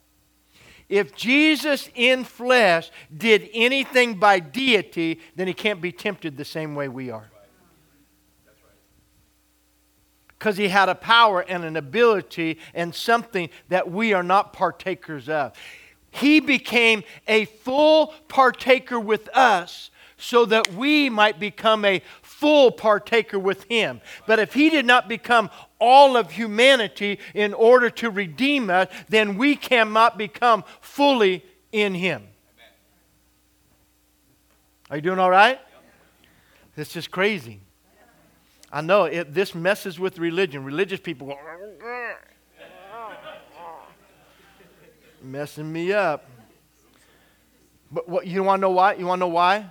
[0.93, 6.75] If Jesus in flesh did anything by deity, then he can't be tempted the same
[6.75, 7.31] way we are.
[10.27, 15.27] Because he had a power and an ability and something that we are not partakers
[15.29, 15.53] of.
[16.11, 22.03] He became a full partaker with us so that we might become a
[22.43, 24.01] full partaker with him.
[24.27, 29.37] But if he did not become all of humanity in order to redeem us, then
[29.37, 32.27] we cannot become fully in him.
[34.89, 35.57] Are you doing all right?
[36.75, 37.61] This is crazy.
[38.69, 40.65] I know it, this messes with religion.
[40.65, 41.37] Religious people go,
[45.21, 46.29] messing me up.
[47.89, 48.95] But what, you want to know why?
[48.95, 49.69] You want to know why?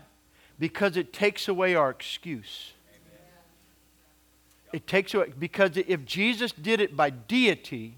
[0.63, 2.71] Because it takes away our excuse.
[4.73, 7.97] It takes away, because if Jesus did it by deity,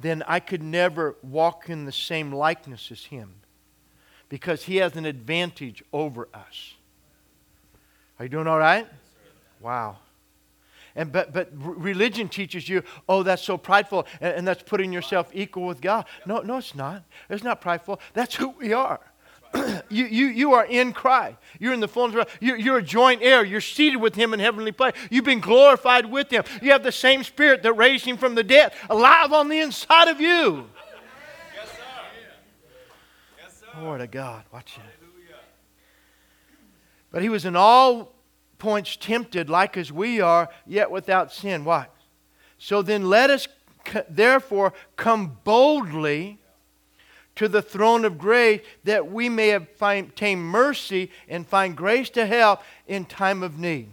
[0.00, 3.34] then I could never walk in the same likeness as him
[4.30, 6.72] because he has an advantage over us.
[8.18, 8.88] Are you doing all right?
[9.60, 9.98] Wow.
[10.96, 15.28] And, but, but religion teaches you, oh, that's so prideful, and, and that's putting yourself
[15.34, 16.06] equal with God.
[16.24, 17.04] No, no, it's not.
[17.28, 18.00] It's not prideful.
[18.14, 19.00] That's who we are.
[19.88, 21.36] you, you, you are in Christ.
[21.58, 23.44] You're in the fullness of you're, you're a joint heir.
[23.44, 24.94] You're seated with Him in heavenly place.
[25.10, 26.44] You've been glorified with Him.
[26.60, 30.08] You have the same Spirit that raised Him from the dead alive on the inside
[30.08, 30.68] of you.
[31.54, 31.76] Yes, sir.
[33.42, 33.98] Yes, sir.
[33.98, 34.44] To God.
[34.52, 35.02] Watch it.
[37.10, 38.14] But He was in all
[38.58, 41.64] points tempted like as we are, yet without sin.
[41.64, 41.88] Why?
[42.58, 43.48] So then let us
[44.08, 46.38] therefore come boldly
[47.36, 52.60] to the throne of grace that we may obtain mercy and find grace to help
[52.86, 53.88] in time of need.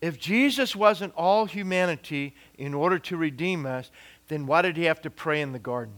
[0.00, 3.90] If Jesus wasn't all humanity in order to redeem us,
[4.28, 5.94] then why did he have to pray in the garden?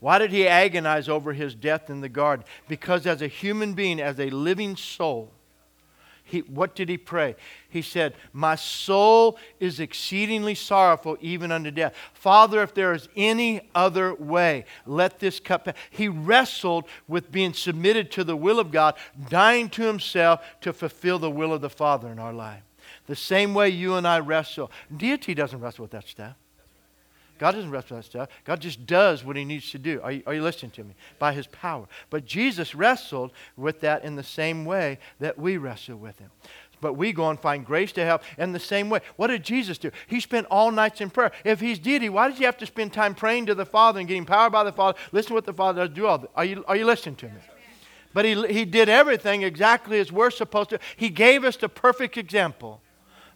[0.00, 2.44] Why did he agonize over his death in the garden?
[2.68, 5.32] Because as a human being, as a living soul,
[6.28, 7.36] he, what did he pray?
[7.70, 11.94] He said, My soul is exceedingly sorrowful, even unto death.
[12.12, 15.74] Father, if there is any other way, let this cup pass.
[15.90, 18.94] He wrestled with being submitted to the will of God,
[19.30, 22.62] dying to himself to fulfill the will of the Father in our life.
[23.06, 24.70] The same way you and I wrestle.
[24.94, 26.36] Deity doesn't wrestle with that stuff.
[27.38, 28.28] God doesn't wrestle with that stuff.
[28.44, 30.00] God just does what he needs to do.
[30.02, 30.94] Are you, are you listening to me?
[31.18, 31.86] By his power.
[32.10, 36.30] But Jesus wrestled with that in the same way that we wrestle with him.
[36.80, 39.00] But we go and find grace to help in the same way.
[39.16, 39.90] What did Jesus do?
[40.06, 41.32] He spent all nights in prayer.
[41.44, 44.08] If he's deity, why did he have to spend time praying to the Father and
[44.08, 44.98] getting power by the Father?
[45.12, 45.94] Listen to what the Father does.
[45.94, 46.30] Do all that.
[46.34, 47.40] Are you, are you listening to me?
[48.14, 50.78] But he, he did everything exactly as we're supposed to.
[50.96, 52.80] He gave us the perfect example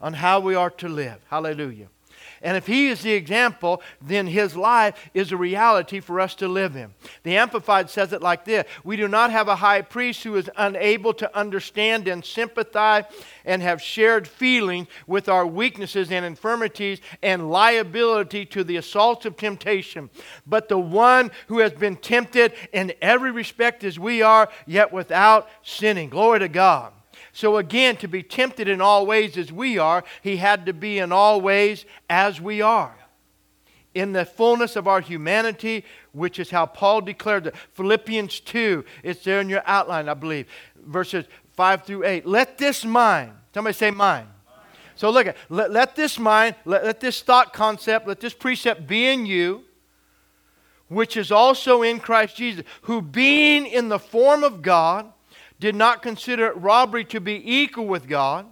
[0.00, 1.18] on how we are to live.
[1.28, 1.88] Hallelujah.
[2.42, 6.48] And if he is the example, then his life is a reality for us to
[6.48, 6.92] live in.
[7.22, 10.50] The Amplified says it like this We do not have a high priest who is
[10.56, 13.04] unable to understand and sympathize
[13.44, 19.36] and have shared feelings with our weaknesses and infirmities and liability to the assaults of
[19.36, 20.10] temptation,
[20.46, 25.48] but the one who has been tempted in every respect as we are, yet without
[25.62, 26.08] sinning.
[26.08, 26.92] Glory to God.
[27.32, 30.98] So, again, to be tempted in all ways as we are, he had to be
[30.98, 32.94] in all ways as we are.
[33.94, 37.56] In the fullness of our humanity, which is how Paul declared it.
[37.72, 42.26] Philippians 2, it's there in your outline, I believe, verses 5 through 8.
[42.26, 44.28] Let this mind, somebody say mind.
[44.94, 48.86] So look at let, let this mind, let, let this thought concept, let this precept
[48.86, 49.64] be in you,
[50.88, 55.10] which is also in Christ Jesus, who being in the form of God,
[55.62, 58.46] did not consider robbery to be equal with God.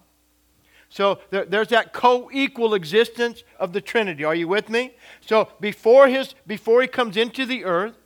[0.90, 4.22] So there, there's that co-equal existence of the Trinity.
[4.22, 4.94] Are you with me?
[5.20, 7.96] So before his before he comes into the earth,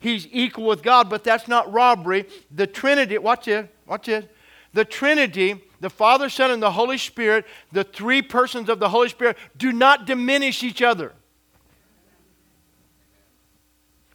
[0.00, 2.26] he's equal with God, but that's not robbery.
[2.50, 4.28] The Trinity, watch it, watch it.
[4.72, 9.08] The Trinity, the Father, Son, and the Holy Spirit, the three persons of the Holy
[9.08, 11.12] Spirit, do not diminish each other.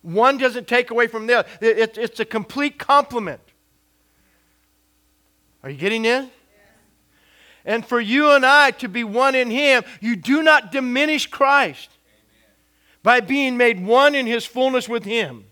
[0.01, 1.49] One doesn't take away from the other.
[1.61, 3.39] It, it's a complete complement.
[5.63, 6.29] Are you getting in?
[7.65, 11.89] And for you and I to be one in Him, you do not diminish Christ
[12.07, 12.55] Amen.
[13.03, 15.43] by being made one in His fullness with Him.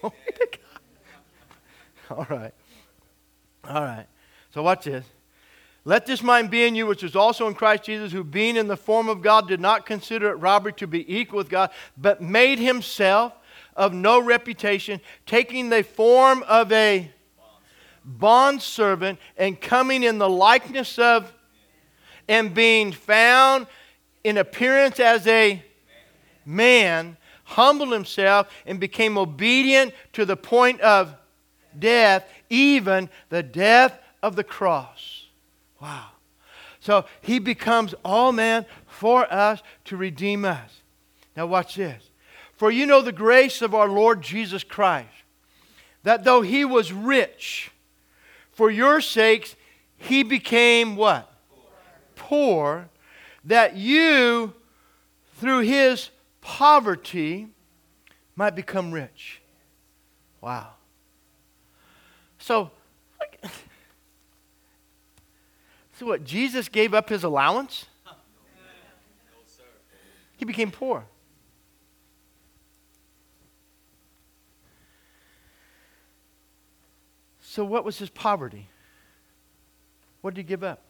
[0.00, 0.48] Glory to
[2.08, 2.18] God.
[2.18, 2.54] All right.
[3.68, 4.06] All right.
[4.54, 5.04] So watch this.
[5.84, 8.68] Let this mind be in you, which is also in Christ Jesus, who being in
[8.68, 12.22] the form of God did not consider it robbery to be equal with God, but
[12.22, 13.34] made himself
[13.74, 17.10] of no reputation, taking the form of a
[18.04, 21.32] bondservant and coming in the likeness of
[22.28, 23.66] and being found
[24.24, 25.62] in appearance as a
[26.44, 31.14] man, humbled himself and became obedient to the point of
[31.78, 35.26] death, even the death of the cross.
[35.80, 36.06] Wow.
[36.80, 40.82] So he becomes all man for us to redeem us.
[41.36, 42.10] Now, watch this.
[42.54, 45.08] For you know the grace of our Lord Jesus Christ,
[46.04, 47.71] that though he was rich,
[48.52, 49.56] for your sakes,
[49.96, 51.28] he became what?
[52.14, 52.88] Poor.
[53.44, 54.54] that you,
[55.38, 56.10] through his
[56.40, 57.48] poverty,
[58.36, 59.40] might become rich.
[60.40, 60.68] Wow.
[62.38, 62.70] So,
[65.98, 66.24] so what?
[66.24, 67.86] Jesus gave up his allowance?
[70.36, 71.04] He became poor.
[77.52, 78.70] So, what was his poverty?
[80.22, 80.80] What did he give up?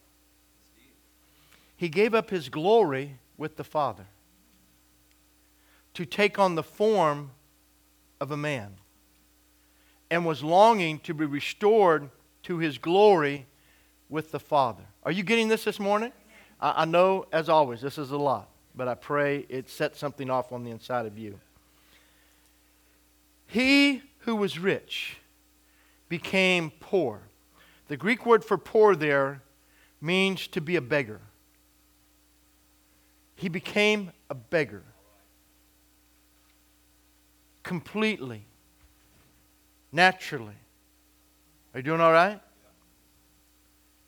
[1.74, 4.06] He gave up his glory with the Father
[5.94, 7.32] to take on the form
[8.20, 8.76] of a man
[10.08, 12.08] and was longing to be restored
[12.44, 13.46] to his glory
[14.08, 14.84] with the Father.
[15.02, 16.12] Are you getting this this morning?
[16.60, 20.30] I, I know, as always, this is a lot, but I pray it sets something
[20.30, 21.40] off on the inside of you.
[23.48, 25.16] He who was rich
[26.12, 27.22] became poor.
[27.88, 29.40] The Greek word for poor there
[29.98, 31.22] means to be a beggar.
[33.34, 34.82] He became a beggar
[37.62, 38.44] completely,
[39.90, 40.58] naturally.
[41.72, 42.42] Are you doing all right?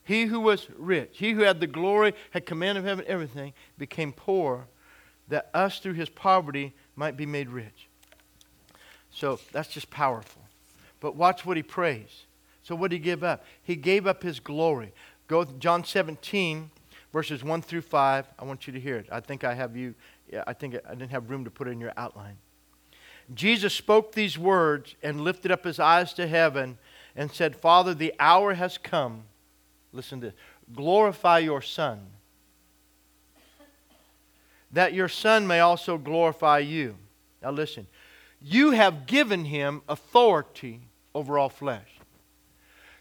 [0.02, 4.12] He who was rich, he who had the glory, had command of heaven, everything, became
[4.12, 4.66] poor,
[5.28, 7.88] that us through his poverty might be made rich.
[9.10, 10.43] So that's just powerful.
[11.04, 12.24] But watch what he prays.
[12.62, 13.44] So what did he give up?
[13.62, 14.94] He gave up his glory.
[15.28, 16.70] Go John 17,
[17.12, 18.26] verses 1 through 5.
[18.38, 19.08] I want you to hear it.
[19.12, 19.94] I think I have you,
[20.46, 22.38] I think I didn't have room to put it in your outline.
[23.34, 26.78] Jesus spoke these words and lifted up his eyes to heaven
[27.14, 29.24] and said, Father, the hour has come
[29.92, 30.34] Listen to this.
[30.74, 32.00] Glorify your Son,
[34.72, 36.96] that your Son may also glorify you.
[37.42, 37.86] Now listen.
[38.42, 40.80] You have given him authority
[41.14, 41.88] over all flesh.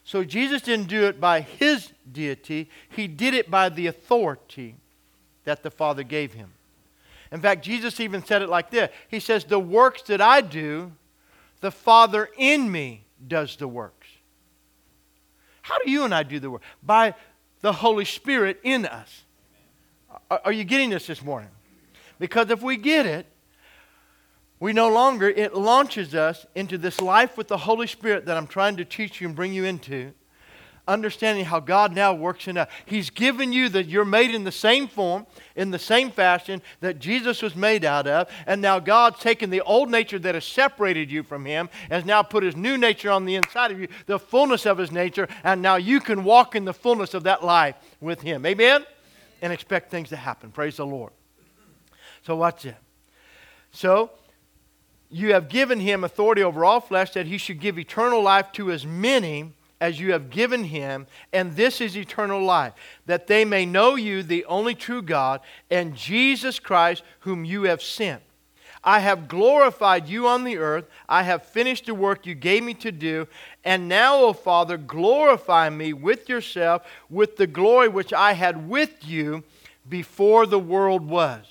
[0.03, 4.75] So Jesus didn't do it by his deity, he did it by the authority
[5.45, 6.51] that the Father gave him.
[7.31, 10.91] In fact, Jesus even said it like this He says, The works that I do,
[11.61, 14.07] the Father in me does the works.
[15.63, 16.61] How do you and I do the work?
[16.83, 17.15] By
[17.61, 19.23] the Holy Spirit in us.
[20.29, 21.49] Are, you getting this this morning?
[22.19, 23.25] Because if we get it,
[24.63, 28.47] we no longer, it launches us into this life with the Holy Spirit that I'm
[28.47, 30.13] trying to teach you and bring you into
[30.87, 32.69] understanding how God now works in us.
[32.85, 36.99] He's given you that you're made in the same form, in the same fashion that
[36.99, 41.11] Jesus was made out of, and now God's taken the old nature that has separated
[41.11, 44.17] you from Him, has now put His new nature on the inside of you, the
[44.17, 47.75] fullness of His nature, and now you can walk in the fullness of that life
[47.99, 48.45] with Him.
[48.45, 48.85] Amen?
[49.41, 50.51] And expect things to happen.
[50.51, 51.11] Praise the Lord.
[52.25, 52.77] So, watch it.
[53.71, 54.11] So,
[55.13, 58.71] you have given him authority over all flesh that he should give eternal life to
[58.71, 62.73] as many as you have given him, and this is eternal life,
[63.05, 67.81] that they may know you, the only true God, and Jesus Christ, whom you have
[67.81, 68.21] sent.
[68.83, 70.85] I have glorified you on the earth.
[71.07, 73.27] I have finished the work you gave me to do.
[73.63, 79.05] And now, O Father, glorify me with yourself, with the glory which I had with
[79.07, 79.43] you
[79.87, 81.45] before the world was.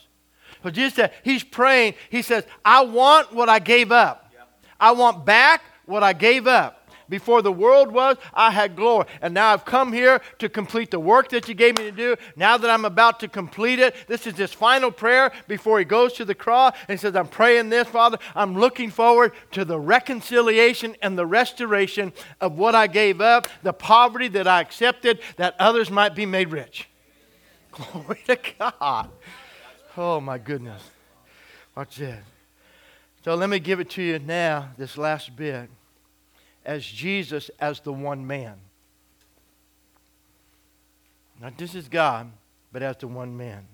[0.62, 1.94] So Jesus said, He's praying.
[2.10, 4.32] He says, I want what I gave up.
[4.78, 6.82] I want back what I gave up.
[7.12, 9.06] Before the world was, I had glory.
[9.20, 12.16] And now I've come here to complete the work that you gave me to do.
[12.36, 16.14] Now that I'm about to complete it, this is his final prayer before he goes
[16.14, 16.74] to the cross.
[16.88, 18.16] And he says, I'm praying this, Father.
[18.34, 23.74] I'm looking forward to the reconciliation and the restoration of what I gave up, the
[23.74, 26.88] poverty that I accepted, that others might be made rich.
[27.72, 29.10] Glory to God.
[29.96, 30.82] Oh, my goodness.
[31.76, 32.24] Watch this.
[33.24, 35.68] So let me give it to you now, this last bit
[36.64, 38.54] as Jesus as the one man.
[41.40, 42.30] Not this is God,
[42.72, 43.66] but as the one man.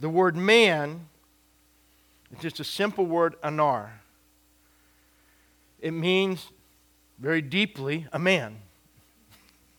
[0.00, 1.06] The word man
[2.32, 3.90] is just a simple word, anar.
[5.80, 6.48] It means
[7.18, 8.56] very deeply a man.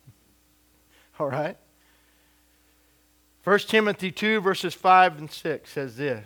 [1.20, 1.56] All right?
[3.44, 6.24] 1 Timothy 2, verses 5 and 6 says this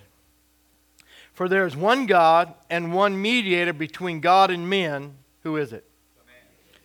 [1.33, 5.85] For there is one God and one mediator between God and men who is it?
[6.17, 6.37] The man.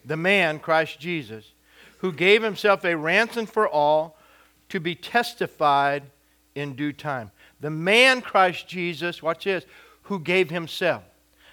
[0.06, 1.52] the man, Christ Jesus,
[2.00, 4.18] who gave himself a ransom for all
[4.70, 6.04] to be testified
[6.54, 7.32] in due time.
[7.60, 9.66] The man, Christ Jesus, watch this,
[10.04, 11.04] who gave himself.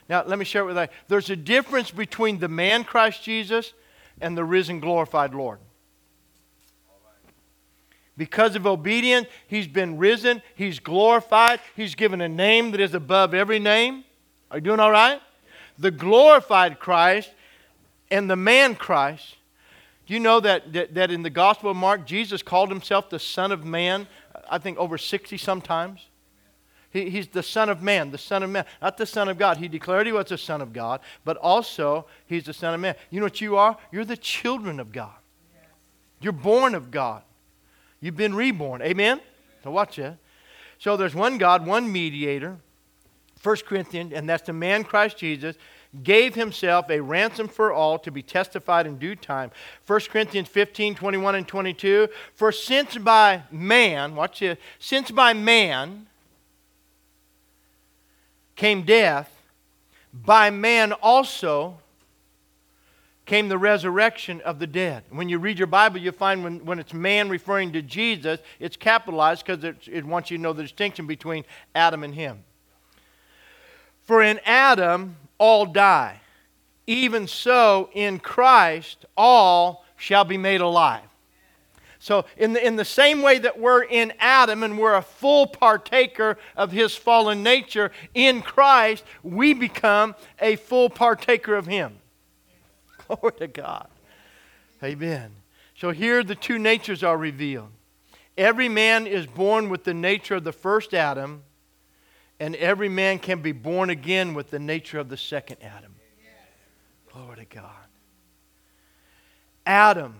[0.09, 0.87] Now, let me share it with you.
[1.09, 3.72] There's a difference between the man, Christ Jesus,
[4.20, 5.59] and the risen, glorified Lord.
[8.17, 13.35] Because of obedience, he's been risen, he's glorified, he's given a name that is above
[13.35, 14.05] every name.
[14.51, 15.21] Are you doing all right?
[15.79, 17.31] the glorified Christ
[18.11, 19.37] and the man Christ.
[20.07, 23.19] Do you know that, that, that in the Gospel of Mark, Jesus called himself the
[23.19, 24.07] Son of Man,
[24.49, 26.07] I think over 60 sometimes?
[26.91, 29.57] He, he's the Son of Man, the Son of Man, not the Son of God.
[29.57, 32.95] He declared he was the Son of God, but also he's the Son of Man.
[33.11, 33.77] You know what you are?
[33.91, 35.14] You're the children of God.
[36.21, 37.23] You're born of God.
[38.01, 38.83] You've been reborn.
[38.83, 39.21] Amen?
[39.65, 40.17] So watch it.
[40.79, 42.59] So there's one God, one mediator.
[43.43, 45.57] 1 Corinthians, and that's the man Christ Jesus,
[46.03, 49.51] gave himself a ransom for all to be testified in due time.
[49.87, 52.09] 1 Corinthians 15, 21 and 22.
[52.35, 56.07] For since by man, watch this, since by man
[58.57, 59.31] came death,
[60.13, 61.79] by man also
[63.27, 65.03] came the resurrection of the dead.
[65.11, 68.77] When you read your Bible, you find when, when it's man referring to Jesus, it's
[68.77, 72.45] capitalized because it, wants you to know the distinction between Adam and him.
[74.03, 76.20] For in Adam all die.
[76.87, 81.03] Even so, in Christ all shall be made alive.
[81.99, 85.49] So, in the, in the same way that we're in Adam and we're a full
[85.49, 91.99] partaker of his fallen nature, in Christ, we become a full partaker of him.
[93.21, 93.89] Glory to God.
[94.83, 95.33] Amen.
[95.77, 97.69] So, here the two natures are revealed.
[98.37, 101.43] Every man is born with the nature of the first Adam,
[102.39, 105.95] and every man can be born again with the nature of the second Adam.
[107.11, 107.73] Glory to God.
[109.65, 110.15] Adam,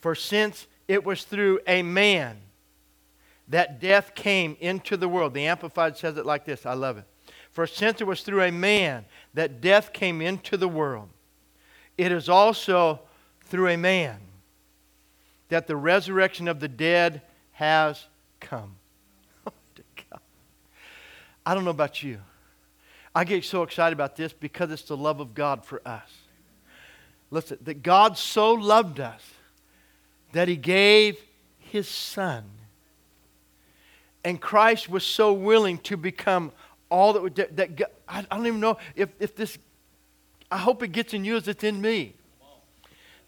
[0.00, 2.38] for since it was through a man
[3.48, 6.64] that death came into the world, the Amplified says it like this.
[6.64, 7.04] I love it.
[7.50, 9.04] For since it was through a man
[9.34, 11.08] that death came into the world,
[11.96, 13.00] it is also
[13.42, 14.18] through a man
[15.48, 17.22] that the resurrection of the dead
[17.52, 18.04] has
[18.40, 18.76] come.
[20.12, 20.18] Oh,
[21.46, 22.20] I don't know about you.
[23.14, 26.08] I get so excited about this because it's the love of God for us.
[27.30, 29.22] Listen, that God so loved us
[30.32, 31.18] that he gave
[31.58, 32.44] his son.
[34.24, 36.50] And Christ was so willing to become
[36.88, 39.58] all that, that, that I, I don't even know if, if this,
[40.54, 42.14] I hope it gets in you as it's in me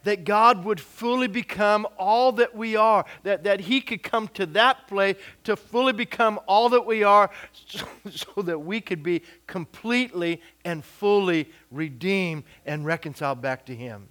[0.05, 4.47] that God would fully become all that we are, that, that He could come to
[4.47, 7.29] that place to fully become all that we are
[7.67, 14.07] so, so that we could be completely and fully redeemed and reconciled back to Him.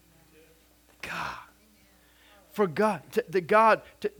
[1.01, 1.37] God.
[2.51, 4.11] For God, to, the God, to,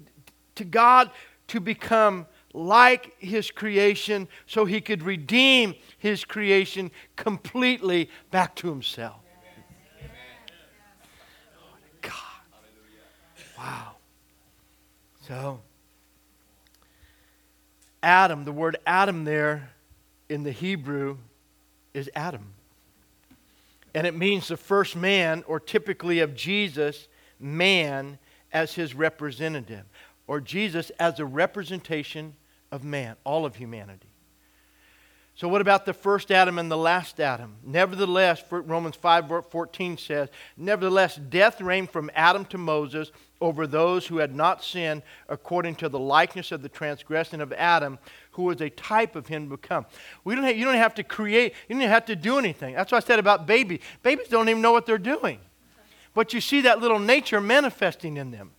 [0.56, 1.12] to God
[1.48, 9.18] to become like His creation so He could redeem His creation completely back to Himself.
[13.58, 13.96] Wow.
[15.28, 15.62] So,
[18.04, 19.72] Adam, the word Adam there
[20.30, 21.18] in the Hebrew
[21.94, 22.54] is Adam.
[23.96, 27.08] And it means the first man, or typically of Jesus,
[27.40, 28.20] man
[28.52, 29.86] as his representative,
[30.28, 32.36] or Jesus as a representation
[32.72, 34.10] of man, all of humanity.
[35.38, 37.58] So, what about the first Adam and the last Adam?
[37.62, 43.12] Nevertheless, Romans 5 14 says, Nevertheless, death reigned from Adam to Moses
[43.42, 48.00] over those who had not sinned according to the likeness of the transgression of Adam,
[48.32, 49.86] who was a type of him to come.
[50.24, 52.74] We don't have, you don't have to create, you don't have to do anything.
[52.74, 53.82] That's what I said about babies.
[54.04, 55.40] Babies don't even know what they're doing.
[56.14, 58.52] But you see that little nature manifesting in them.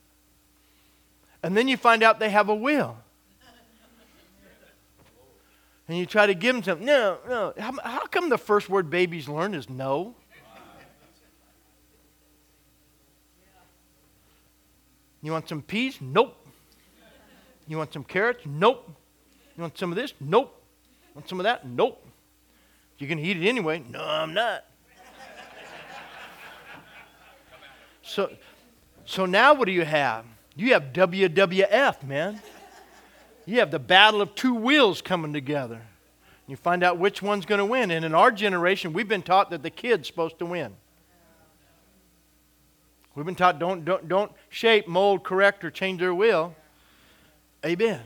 [1.42, 2.98] And then you find out they have a will
[5.88, 6.86] and you try to give them something.
[6.86, 7.54] No, no.
[7.58, 10.14] How, how come the first word babies learn is no?
[15.22, 15.98] You want some peas?
[16.00, 16.36] Nope.
[17.66, 18.42] You want some carrots?
[18.46, 18.88] Nope.
[19.56, 20.14] You want some of this?
[20.20, 20.62] Nope.
[21.14, 21.66] Want some of that?
[21.66, 22.06] Nope.
[22.98, 23.82] You can eat it anyway?
[23.90, 24.64] No, I'm not.
[28.02, 28.30] so,
[29.04, 30.24] so now what do you have?
[30.54, 32.40] You have WWF, man.
[33.46, 35.80] You have the battle of two wills coming together.
[36.48, 37.90] You find out which one's going to win.
[37.90, 40.74] And in our generation, we've been taught that the kid's supposed to win.
[43.14, 46.54] We've been taught don't, don't, don't shape, mold, correct, or change their will.
[47.64, 48.02] Amen.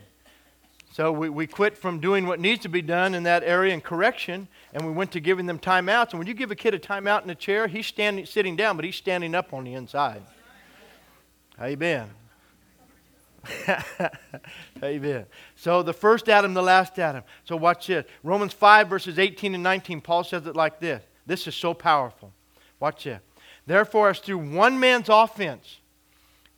[0.92, 3.82] So we, we quit from doing what needs to be done in that area and
[3.82, 6.10] correction, and we went to giving them timeouts.
[6.10, 8.76] And when you give a kid a timeout in a chair, he's standing, sitting down,
[8.76, 10.22] but he's standing up on the inside.
[11.60, 12.10] Amen.
[14.82, 15.26] Amen.
[15.56, 17.22] So the first Adam, the last Adam.
[17.44, 18.04] So watch this.
[18.22, 21.02] Romans 5, verses 18 and 19, Paul says it like this.
[21.26, 22.32] This is so powerful.
[22.78, 23.20] Watch this.
[23.66, 25.78] Therefore, as through one man's offense,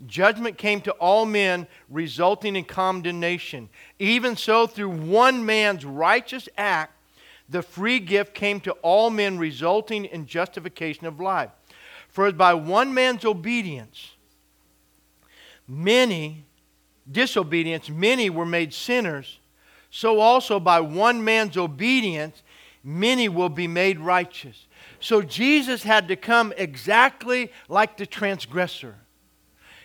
[0.06, 3.68] judgment came to all men, resulting in condemnation,
[3.98, 6.94] even so, through one man's righteous act,
[7.48, 11.50] the free gift came to all men, resulting in justification of life.
[12.08, 14.12] For as by one man's obedience,
[15.68, 16.44] many
[17.12, 19.38] disobedience, many were made sinners,
[19.90, 22.42] so also by one man's obedience,
[22.82, 24.66] many will be made righteous.
[25.00, 28.96] So Jesus had to come exactly like the transgressor.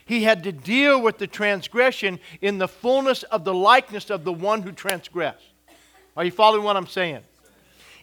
[0.06, 4.32] He had to deal with the transgression in the fullness of the likeness of the
[4.32, 5.44] one who transgressed.
[6.16, 7.22] Are you following what I'm saying?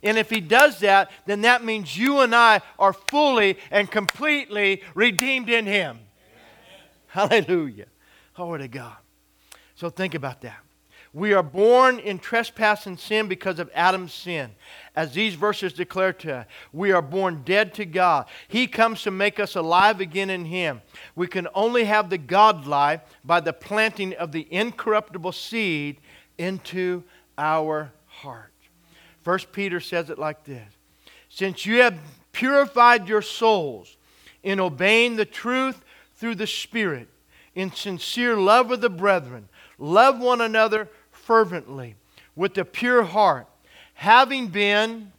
[0.03, 4.83] And if he does that, then that means you and I are fully and completely
[4.95, 5.99] redeemed in him.
[7.17, 7.41] Amen.
[7.47, 7.87] Hallelujah.
[8.35, 8.97] Glory to God.
[9.75, 10.59] So think about that.
[11.15, 14.51] We are born in trespass and sin because of Adam's sin.
[14.97, 18.27] As these verses declare to us, we are born dead to God.
[18.49, 20.83] He comes to make us alive again in Him.
[21.15, 25.99] We can only have the God life by the planting of the incorruptible seed
[26.37, 27.05] into
[27.39, 28.53] our heart.
[29.23, 30.67] First Peter says it like this
[31.29, 31.97] Since you have
[32.33, 33.97] purified your souls
[34.43, 35.85] in obeying the truth
[36.17, 37.09] through the Spirit,
[37.55, 39.49] in sincere love of the brethren,
[39.79, 41.97] love one another fervently
[42.37, 43.47] with a pure heart,
[43.95, 45.13] having been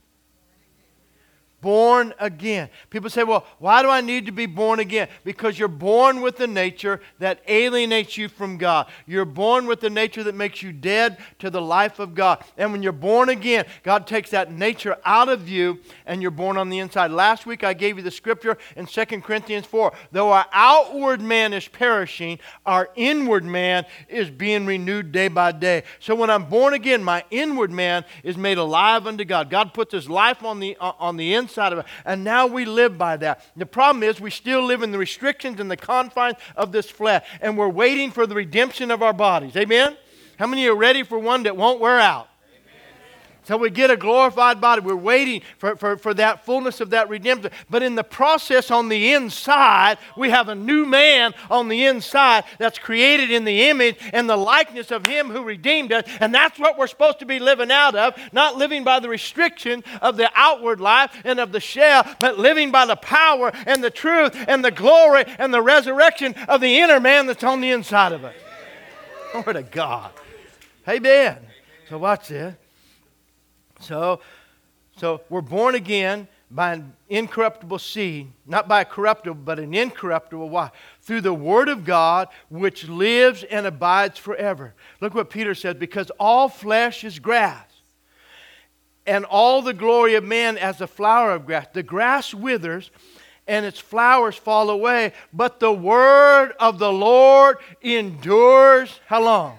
[1.66, 2.70] born again.
[2.91, 5.07] People say, well, why do I need to be born again?
[5.24, 8.86] Because you're born with a nature that alienates you from God.
[9.07, 12.43] You're born with a nature that makes you dead to the life of God.
[12.55, 16.55] And when you're born again, God takes that nature out of you and you're born
[16.55, 17.09] on the inside.
[17.09, 19.91] Last week I gave you the scripture in 2 Corinthians 4.
[20.11, 22.38] Though our outward man is perishing,
[22.68, 25.82] our inward man is being renewed day by day.
[25.97, 29.49] So when I'm born again, my inward man is made alive unto God.
[29.49, 31.86] God puts his life on the, uh, on the inside inside of it.
[32.03, 33.41] And now we live by that.
[33.56, 37.26] The problem is we still live in the restrictions and the confines of this flesh,
[37.41, 39.56] and we're waiting for the redemption of our bodies.
[39.56, 39.95] Amen?
[40.38, 42.28] How many are ready for one that won't wear out?
[43.46, 44.82] So we get a glorified body.
[44.82, 47.52] We're waiting for, for, for that fullness of that redemption.
[47.70, 52.46] But in the process on the inside, we have a new man on the inside
[52.58, 56.06] that's created in the image and the likeness of him who redeemed us.
[56.20, 59.84] And that's what we're supposed to be living out of, not living by the restriction
[60.02, 63.91] of the outward life and of the shell, but living by the power and the
[63.91, 68.12] truth and the glory and the resurrection of the inner man that's on the inside
[68.12, 68.36] of us.
[69.32, 70.12] Glory to God.
[70.88, 71.38] Amen.
[71.89, 72.56] So watch this.
[73.80, 74.22] So,
[74.98, 80.50] so we're born again by an incorruptible seed, not by a corruptible, but an incorruptible.
[80.50, 80.72] Why?
[81.02, 84.74] Through the Word of God, which lives and abides forever.
[85.02, 87.66] Look what Peter says because all flesh is grass,
[89.08, 91.68] and all the glory of man as the flower of grass.
[91.74, 92.92] The grass withers,
[93.48, 99.58] and its flowers fall away, but the Word of the Lord endures how long?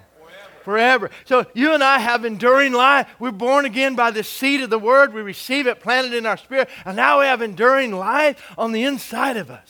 [0.67, 1.11] Forever.
[1.27, 3.09] So you and I have enduring life.
[3.21, 5.14] We're born again by the seed of the word.
[5.14, 6.69] We receive it planted in our spirit.
[6.85, 9.69] And now we have enduring life on the inside of us.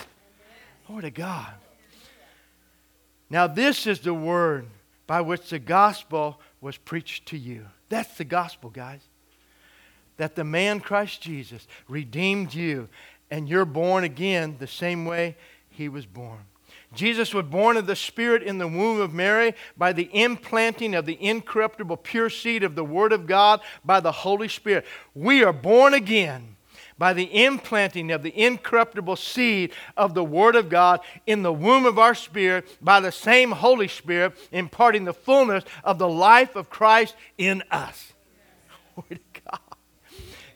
[0.87, 1.53] Glory to God.
[3.29, 4.69] Now, this is the word
[5.07, 7.67] by which the gospel was preached to you.
[7.91, 9.03] That's the gospel, guys.
[10.17, 12.89] That the man Christ Jesus redeemed you,
[13.31, 15.37] and you're born again the same way
[15.69, 16.41] he was born.
[16.95, 21.07] Jesus was born of the Spirit in the womb of Mary by the implanting of
[21.07, 24.87] the incorruptible, pure seed of the Word of God by the Holy Spirit.
[25.15, 26.57] We are born again
[26.99, 31.85] by the implanting of the incorruptible seed of the Word of God in the womb
[31.85, 36.71] of our spirit by the same Holy Spirit, imparting the fullness of the life of
[36.71, 38.13] Christ in us.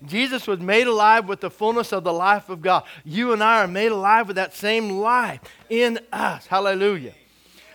[0.07, 2.85] Jesus was made alive with the fullness of the life of God.
[3.05, 6.47] You and I are made alive with that same life in us.
[6.47, 7.15] Hallelujah.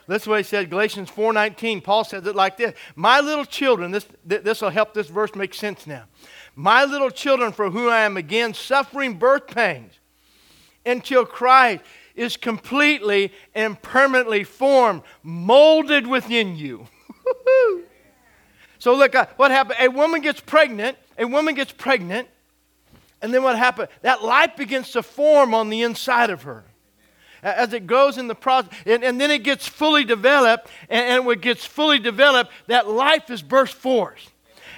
[0.08, 1.84] That's what he said, Galatians 4.19.
[1.84, 2.76] Paul says it like this.
[2.96, 6.04] My little children, this, this will help this verse make sense now.
[6.56, 9.94] My little children for whom I am again suffering birth pains
[10.86, 11.84] until Christ
[12.16, 16.88] is completely and permanently formed, molded within you.
[18.80, 19.78] so look, uh, what happened?
[19.82, 22.28] A woman gets pregnant a woman gets pregnant,
[23.22, 23.90] and then what happens?
[24.02, 26.64] That life begins to form on the inside of her.
[27.42, 31.26] As it goes in the process, and, and then it gets fully developed, and, and
[31.26, 34.32] when it gets fully developed, that life is burst forth.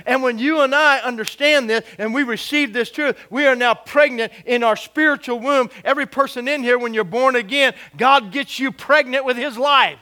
[0.06, 3.74] And when you and I understand this and we receive this truth, we are now
[3.74, 5.70] pregnant in our spiritual womb.
[5.84, 10.00] Every person in here, when you're born again, God gets you pregnant with His life.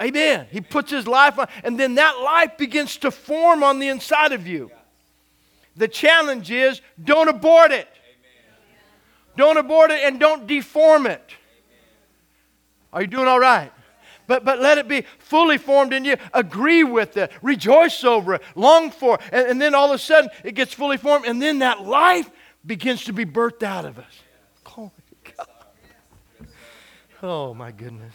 [0.00, 0.46] Amen.
[0.50, 4.32] He puts his life on, and then that life begins to form on the inside
[4.32, 4.70] of you.
[5.76, 7.88] The challenge is don't abort it.
[9.36, 11.32] Don't abort it and don't deform it.
[12.92, 13.72] Are you doing all right?
[14.26, 16.16] But, but let it be fully formed in you.
[16.32, 17.30] Agree with it.
[17.42, 18.42] Rejoice over it.
[18.54, 19.20] Long for it.
[19.30, 21.26] And, and then all of a sudden it gets fully formed.
[21.26, 22.28] And then that life
[22.64, 24.12] begins to be birthed out of us.
[24.78, 24.90] Oh,
[27.22, 28.14] oh my goodness.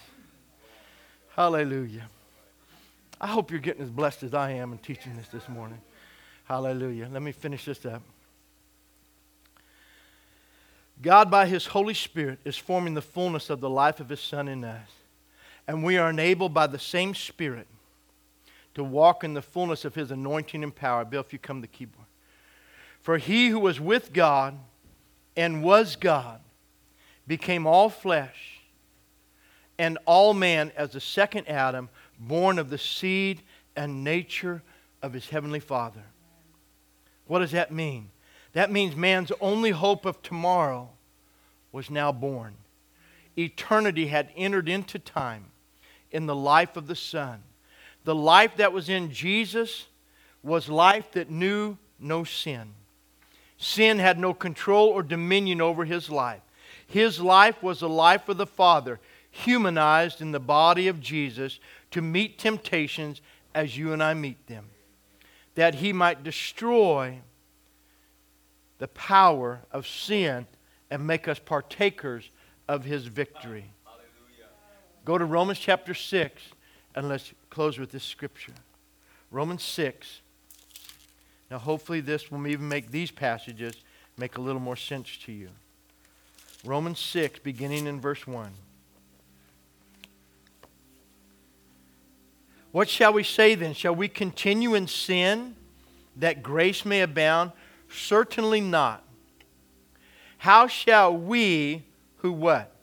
[1.41, 2.07] Hallelujah.
[3.19, 5.81] I hope you're getting as blessed as I am in teaching this this morning.
[6.43, 7.09] Hallelujah.
[7.11, 8.03] Let me finish this up.
[11.01, 14.47] God, by His Holy Spirit, is forming the fullness of the life of His Son
[14.47, 14.87] in us.
[15.67, 17.65] And we are enabled by the same Spirit
[18.75, 21.03] to walk in the fullness of His anointing and power.
[21.05, 22.05] Bill, if you come to the keyboard.
[23.01, 24.59] For He who was with God
[25.35, 26.41] and was God
[27.25, 28.60] became all flesh
[29.77, 33.41] and all man as the second Adam, born of the seed
[33.75, 34.61] and nature
[35.01, 36.03] of his heavenly Father.
[37.27, 38.09] What does that mean?
[38.53, 40.89] That means man's only hope of tomorrow
[41.71, 42.55] was now born.
[43.37, 45.45] Eternity had entered into time
[46.11, 47.41] in the life of the Son.
[48.03, 49.87] The life that was in Jesus
[50.43, 52.73] was life that knew no sin.
[53.57, 56.41] Sin had no control or dominion over his life.
[56.87, 58.99] His life was the life of the Father,
[59.31, 61.59] humanized in the body of Jesus
[61.91, 63.21] to meet temptations
[63.55, 64.65] as you and I meet them,
[65.55, 67.19] that he might destroy
[68.77, 70.47] the power of sin
[70.89, 72.29] and make us partakers
[72.67, 73.65] of his victory.
[75.05, 76.41] Go to Romans chapter 6
[76.95, 78.53] and let's close with this scripture.
[79.31, 80.21] Romans 6.
[81.49, 83.75] Now, hopefully, this will even make these passages
[84.17, 85.49] make a little more sense to you.
[86.63, 88.51] Romans 6, beginning in verse 1.
[92.71, 93.73] What shall we say then?
[93.73, 95.55] Shall we continue in sin
[96.15, 97.51] that grace may abound?
[97.89, 99.03] Certainly not.
[100.37, 101.83] How shall we
[102.17, 102.73] who what?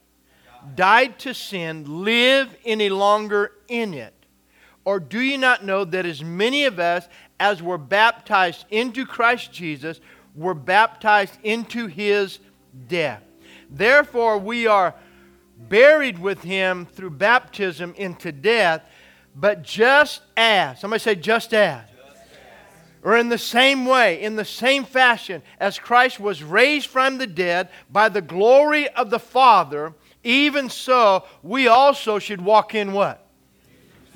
[0.74, 4.12] Died to sin live any longer in it?
[4.84, 7.08] Or do you not know that as many of us
[7.40, 10.00] as were baptized into Christ Jesus
[10.34, 12.38] were baptized into his
[12.88, 13.22] death?
[13.70, 14.94] Therefore, we are
[15.58, 18.88] buried with him through baptism into death
[19.38, 21.84] but just as, somebody say, just as.
[23.04, 27.28] Or in the same way, in the same fashion, as Christ was raised from the
[27.28, 33.24] dead by the glory of the Father, even so we also should walk in what?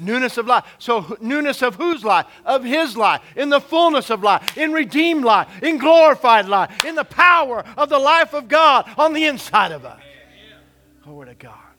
[0.00, 0.64] Newness of life.
[0.78, 2.26] So, newness of whose life?
[2.44, 3.22] Of His life.
[3.36, 4.58] In the fullness of life.
[4.58, 5.62] In redeemed life.
[5.62, 6.84] In glorified life.
[6.84, 10.00] In the power of the life of God on the inside of us.
[11.04, 11.71] Glory to God.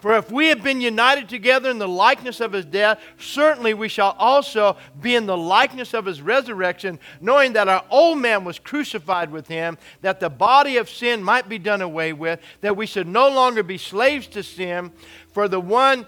[0.00, 3.88] For if we have been united together in the likeness of his death, certainly we
[3.88, 8.60] shall also be in the likeness of his resurrection, knowing that our old man was
[8.60, 12.86] crucified with him, that the body of sin might be done away with, that we
[12.86, 14.92] should no longer be slaves to sin.
[15.32, 16.06] For the one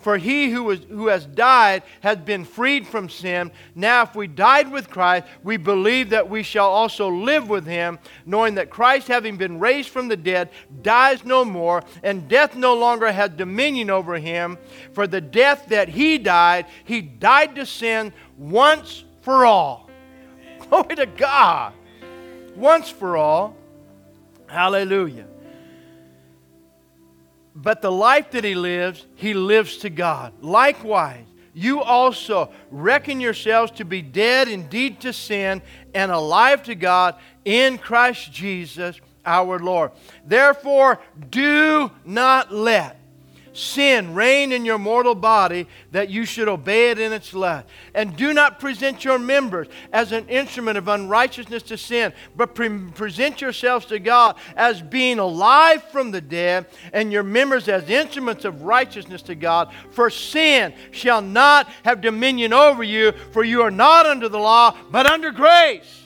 [0.00, 3.52] for he who, was, who has died has been freed from sin.
[3.74, 7.98] Now, if we died with Christ, we believe that we shall also live with him,
[8.24, 10.48] knowing that Christ, having been raised from the dead,
[10.82, 14.58] dies no more, and death no longer has dominion over him.
[14.94, 19.90] For the death that he died, he died to sin once for all.
[20.70, 21.74] Glory to God.
[22.56, 23.54] Once for all.
[24.46, 25.26] Hallelujah.
[27.54, 30.32] But the life that he lives, he lives to God.
[30.40, 35.62] Likewise, you also reckon yourselves to be dead indeed to sin
[35.94, 39.90] and alive to God in Christ Jesus our Lord.
[40.24, 42.99] Therefore, do not let
[43.52, 47.66] sin reign in your mortal body that you should obey it in its lust.
[47.94, 52.90] And do not present your members as an instrument of unrighteousness to sin, but pre-
[52.94, 58.44] present yourselves to God as being alive from the dead, and your members as instruments
[58.44, 59.72] of righteousness to God.
[59.90, 64.76] For sin shall not have dominion over you, for you are not under the law,
[64.90, 66.04] but under grace.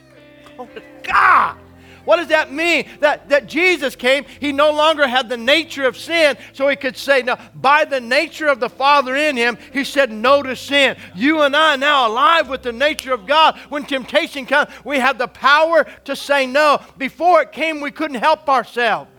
[0.59, 0.69] Oh,
[1.03, 1.59] God!
[2.05, 2.87] What does that mean?
[3.01, 6.97] That, that Jesus came, he no longer had the nature of sin, so he could
[6.97, 10.97] say, now, by the nature of the Father in him, he said no to sin.
[11.15, 13.59] You and I now alive with the nature of God.
[13.69, 16.81] When temptation comes, we have the power to say no.
[16.99, 19.11] Before it came, we couldn't help ourselves.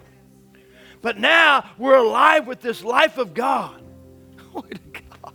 [1.02, 3.82] But now we're alive with this life of God.
[4.54, 5.34] God.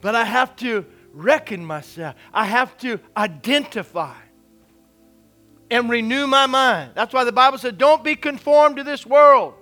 [0.00, 2.16] But I have to reckon myself.
[2.32, 4.16] I have to identify
[5.72, 6.90] and renew my mind.
[6.94, 9.54] That's why the Bible says, don't be conformed to this world,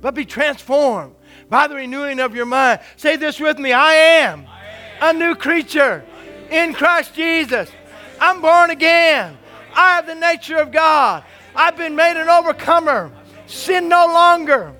[0.00, 1.14] but be transformed
[1.50, 2.80] by the renewing of your mind.
[2.96, 5.16] Say this with me I am, I am.
[5.16, 6.02] a new creature
[6.50, 7.70] in Christ Jesus.
[8.18, 9.36] I'm born again.
[9.74, 11.24] I have the nature of God.
[11.54, 13.12] I've been made an overcomer.
[13.46, 14.74] Sin no longer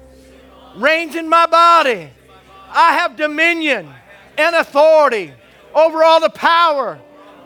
[0.77, 2.09] reigns in my body.
[2.71, 3.93] I have dominion
[4.39, 5.31] and authority
[5.75, 6.99] over all the power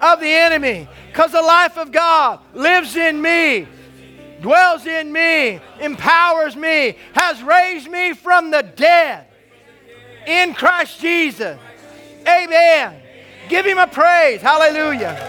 [0.03, 3.69] of the enemy because the life of God lives in me,
[4.41, 9.27] dwells in me, empowers me, has raised me from the dead
[10.27, 11.59] in Christ Jesus.
[12.27, 13.01] Amen.
[13.49, 14.41] Give him a praise.
[14.41, 15.29] Hallelujah.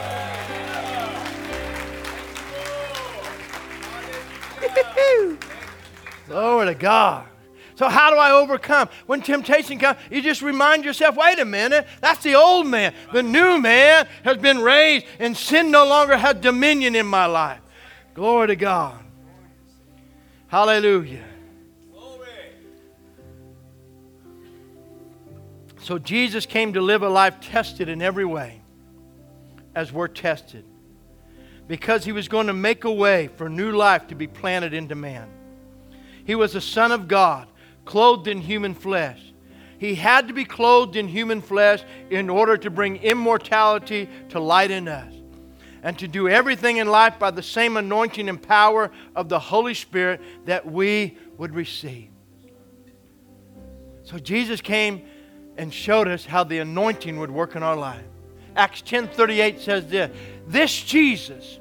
[6.27, 7.27] Glory to God.
[7.75, 8.89] So, how do I overcome?
[9.05, 12.93] When temptation comes, you just remind yourself wait a minute, that's the old man.
[13.11, 17.61] The new man has been raised, and sin no longer has dominion in my life.
[18.13, 18.99] Glory to God.
[20.47, 21.23] Hallelujah.
[25.83, 28.61] So Jesus came to live a life tested in every way
[29.75, 30.63] as we're tested
[31.67, 34.95] because he was going to make a way for new life to be planted into
[34.95, 35.29] man.
[36.25, 37.47] He was the Son of God,
[37.85, 39.33] clothed in human flesh.
[39.77, 44.71] He had to be clothed in human flesh in order to bring immortality to light
[44.71, 45.13] in us
[45.83, 49.73] and to do everything in life by the same anointing and power of the Holy
[49.73, 52.09] Spirit that we would receive.
[54.03, 55.05] So Jesus came
[55.57, 58.05] and showed us how the anointing would work in our life.
[58.55, 60.15] Acts 10:38 says this,
[60.47, 61.59] this Jesus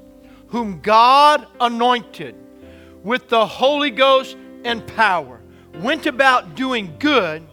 [0.49, 2.35] whom God anointed
[3.03, 5.32] with the Holy Ghost and power
[5.81, 7.47] went about doing good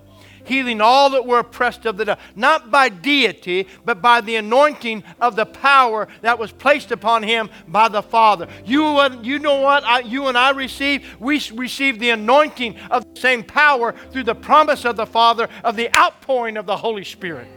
[0.49, 2.23] healing all that were oppressed of the devil.
[2.35, 7.49] Not by deity, but by the anointing of the power that was placed upon him
[7.67, 8.47] by the Father.
[8.65, 11.07] You, you know what I, you and I receive?
[11.19, 15.75] We receive the anointing of the same power through the promise of the Father of
[15.75, 17.47] the outpouring of the Holy Spirit.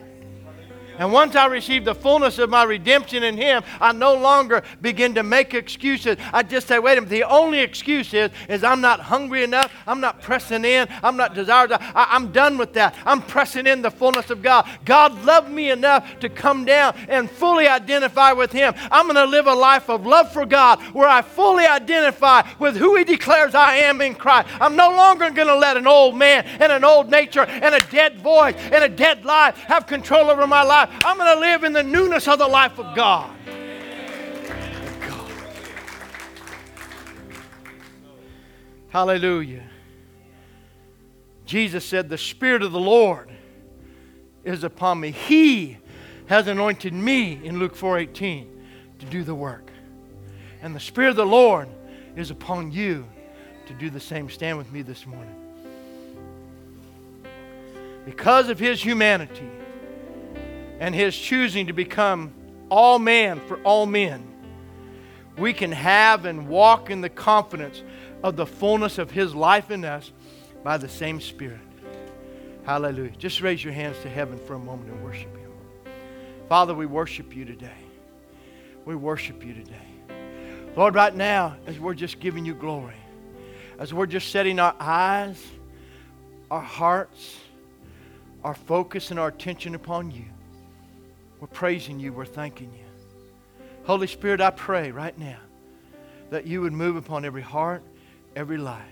[1.03, 5.17] And once I receive the fullness of my redemption in Him, I no longer begin
[5.17, 6.17] to make excuses.
[6.33, 9.73] I just say, wait a minute, the only excuse is, is I'm not hungry enough.
[9.89, 10.87] I'm not pressing in.
[11.03, 11.73] I'm not desired.
[11.73, 12.95] I, I'm done with that.
[13.05, 14.69] I'm pressing in the fullness of God.
[14.85, 18.73] God loved me enough to come down and fully identify with Him.
[18.93, 22.77] I'm going to live a life of love for God where I fully identify with
[22.77, 24.51] who He declares I am in Christ.
[24.61, 27.81] I'm no longer going to let an old man and an old nature and a
[27.91, 30.91] dead voice and a dead life have control over my life.
[31.05, 33.31] I'm going to live in the newness of the life of God.
[33.47, 35.31] God.
[38.91, 39.65] Hallelujah.
[41.47, 43.31] Jesus said, The Spirit of the Lord
[44.45, 45.11] is upon me.
[45.11, 45.79] He
[46.27, 48.47] has anointed me in Luke 4:18
[49.01, 49.71] to do the work.
[50.63, 51.69] And the Spirit of the Lord
[52.17, 53.07] is upon you
[53.67, 54.31] to do the same.
[54.31, 55.35] Stand with me this morning.
[58.05, 59.49] Because of his humanity,
[60.83, 62.33] and his choosing to become
[62.69, 64.21] all man for all men,
[65.39, 67.85] we can have and walk in the confidence
[68.25, 70.11] of the fullness of his life in us
[70.65, 71.61] by the same Spirit.
[72.65, 73.13] Hallelujah.
[73.17, 75.53] Just raise your hands to heaven for a moment and worship him.
[76.49, 77.71] Father, we worship you today.
[78.85, 80.17] We worship you today.
[80.75, 82.97] Lord, right now, as we're just giving you glory,
[83.79, 85.41] as we're just setting our eyes,
[86.51, 87.37] our hearts,
[88.43, 90.25] our focus, and our attention upon you,
[91.43, 92.13] we're praising you.
[92.13, 93.65] We're thanking you.
[93.83, 95.41] Holy Spirit, I pray right now
[96.31, 97.83] that you would move upon every heart,
[98.37, 98.87] every life.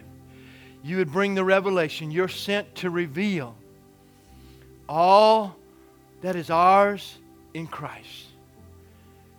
[0.83, 2.11] You would bring the revelation.
[2.11, 3.55] You're sent to reveal
[4.89, 5.55] all
[6.23, 7.19] that is ours
[7.55, 8.27] in Christ.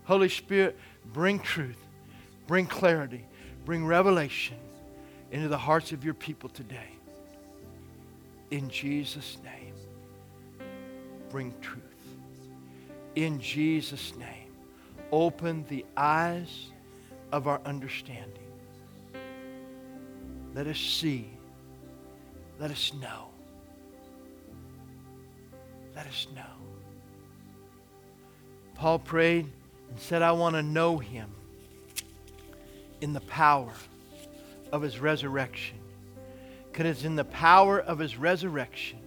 [0.05, 0.79] Holy Spirit,
[1.11, 1.85] bring truth,
[2.47, 3.25] bring clarity,
[3.65, 4.55] bring revelation
[5.33, 6.95] into the hearts of your people today.
[8.51, 9.73] In Jesus' name,
[11.29, 11.80] bring truth
[13.15, 14.27] in Jesus' name.
[15.11, 16.69] Open the eyes
[17.31, 18.27] of our understanding.
[20.53, 21.29] Let us see.
[22.59, 23.27] Let us know.
[25.95, 26.41] Let us know.
[28.75, 29.47] Paul prayed
[29.89, 31.29] and said, I want to know him
[33.01, 33.73] in the power
[34.71, 35.77] of his resurrection.
[36.71, 38.99] Because it's in the power of his resurrection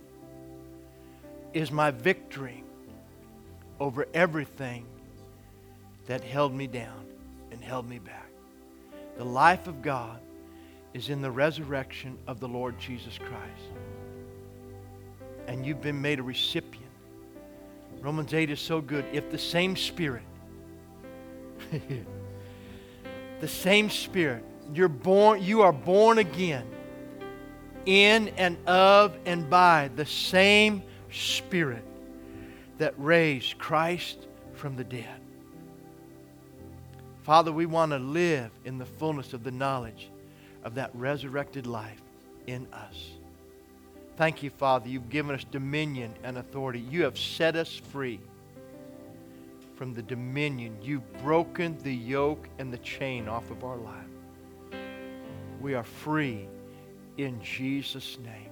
[1.54, 2.62] is my victory
[3.80, 4.86] over everything
[6.06, 7.06] that held me down
[7.50, 8.28] and held me back.
[9.16, 10.20] The life of God
[10.92, 13.62] is in the resurrection of the Lord Jesus Christ.
[15.46, 16.84] And you've been made a recipient.
[18.00, 19.04] Romans 8 is so good.
[19.12, 20.22] If the same Spirit,
[23.40, 26.66] the same Spirit, you're born, you are born again
[27.86, 31.84] in and of and by the same Spirit
[32.78, 35.20] that raised Christ from the dead.
[37.22, 40.10] Father, we want to live in the fullness of the knowledge
[40.62, 42.02] of that resurrected life
[42.46, 43.10] in us.
[44.16, 44.88] Thank you, Father.
[44.88, 46.80] You've given us dominion and authority.
[46.80, 48.20] You have set us free
[49.76, 50.76] from the dominion.
[50.82, 54.80] You've broken the yoke and the chain off of our life.
[55.60, 56.46] We are free
[57.16, 58.50] in Jesus' name.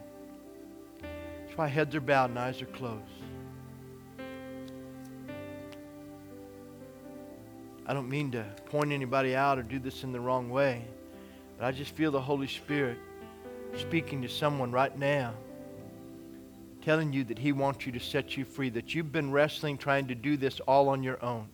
[1.01, 3.03] That's why heads are bowed and eyes are closed.
[7.93, 10.83] I don't mean to point anybody out or do this in the wrong way,
[11.59, 12.97] but I just feel the Holy Spirit
[13.77, 15.35] speaking to someone right now,
[16.81, 20.07] telling you that He wants you to set you free, that you've been wrestling trying
[20.07, 21.51] to do this all on your own.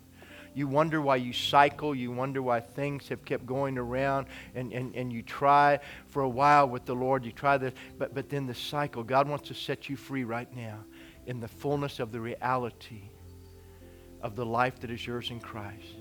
[0.55, 1.93] You wonder why you cycle.
[1.93, 4.28] You wonder why things have kept going around.
[4.55, 7.24] And, and, and you try for a while with the Lord.
[7.24, 9.03] You try this, but, but then the cycle.
[9.03, 10.84] God wants to set you free right now
[11.26, 13.11] in the fullness of the reality
[14.22, 15.97] of the life that is yours in Christ.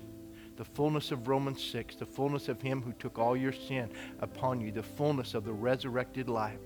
[0.58, 4.60] The fullness of Romans 6, the fullness of Him who took all your sin upon
[4.60, 6.58] you, the fullness of the resurrected life.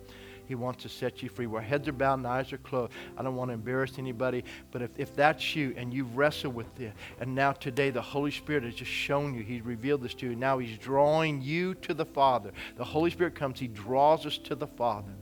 [0.48, 1.46] He wants to set you free.
[1.46, 2.92] Where heads are bowed and eyes are closed.
[3.18, 6.74] I don't want to embarrass anybody, but if, if that's you and you've wrestled with
[6.74, 10.30] this, and now today the Holy Spirit has just shown you, He's revealed this to
[10.30, 10.36] you.
[10.36, 12.50] Now He's drawing you to the Father.
[12.76, 15.12] The Holy Spirit comes, He draws us to the Father.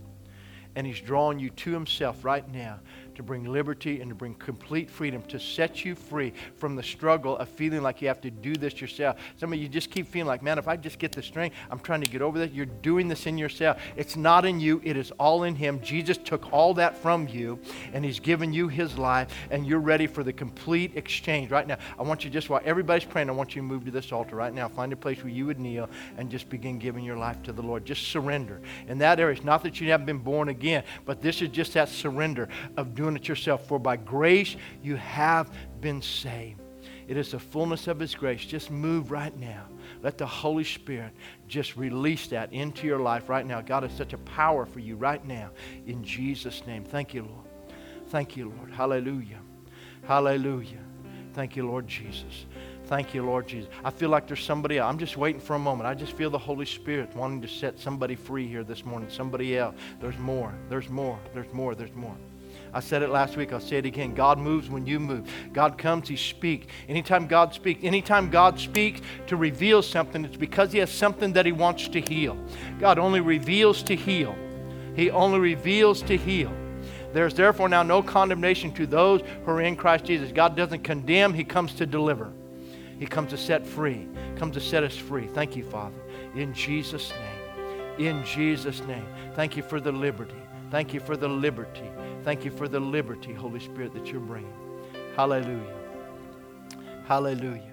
[0.76, 2.78] And He's drawing you to Himself right now
[3.14, 7.36] to bring liberty and to bring complete freedom, to set you free from the struggle
[7.36, 9.16] of feeling like you have to do this yourself.
[9.36, 11.80] Some of you just keep feeling like, man, if I just get the strength, I'm
[11.80, 12.52] trying to get over that.
[12.52, 13.80] You're doing this in yourself.
[13.96, 15.80] It's not in you, it is all in Him.
[15.80, 17.58] Jesus took all that from you,
[17.92, 21.50] and He's given you His life, and you're ready for the complete exchange.
[21.50, 23.90] Right now, I want you just while everybody's praying, I want you to move to
[23.90, 24.68] this altar right now.
[24.68, 27.62] Find a place where you would kneel and just begin giving your life to the
[27.62, 27.84] Lord.
[27.84, 28.60] Just surrender.
[28.88, 31.74] In that area, it's not that you haven't been born again, but this is just
[31.74, 36.60] that surrender of doing it yourself, for by grace you have been saved.
[37.08, 38.44] It is the fullness of His grace.
[38.44, 39.64] Just move right now.
[40.02, 41.12] Let the Holy Spirit
[41.48, 43.62] just release that into your life right now.
[43.62, 45.50] God has such a power for you right now.
[45.86, 46.84] In Jesus' name.
[46.84, 47.46] Thank you, Lord.
[48.08, 48.70] Thank you, Lord.
[48.70, 49.40] Hallelujah.
[50.06, 50.84] Hallelujah.
[51.32, 52.44] Thank you, Lord Jesus.
[52.84, 53.70] Thank you, Lord Jesus.
[53.82, 54.78] I feel like there's somebody.
[54.78, 55.88] I'm just waiting for a moment.
[55.88, 59.08] I just feel the Holy Spirit wanting to set somebody free here this morning.
[59.08, 59.74] Somebody else.
[60.00, 60.54] There's more.
[60.68, 61.18] There's more.
[61.32, 61.74] There's more.
[61.74, 62.16] There's more.
[62.72, 63.52] I said it last week.
[63.52, 64.14] I'll say it again.
[64.14, 65.30] God moves when you move.
[65.52, 66.66] God comes, He speaks.
[66.88, 71.46] Anytime God speaks, anytime God speaks to reveal something, it's because He has something that
[71.46, 72.38] He wants to heal.
[72.78, 74.36] God only reveals to heal.
[74.94, 76.52] He only reveals to heal.
[77.12, 80.30] There's therefore now no condemnation to those who are in Christ Jesus.
[80.32, 82.32] God doesn't condemn, He comes to deliver.
[82.98, 84.06] He comes to set free,
[84.36, 85.26] comes to set us free.
[85.26, 85.96] Thank you, Father.
[86.34, 88.06] In Jesus' name.
[88.08, 89.06] In Jesus' name.
[89.34, 90.36] Thank you for the liberty.
[90.70, 91.90] Thank you for the liberty.
[92.22, 94.52] Thank you for the liberty, Holy Spirit, that you're bringing.
[95.16, 95.76] Hallelujah.
[97.06, 97.69] Hallelujah.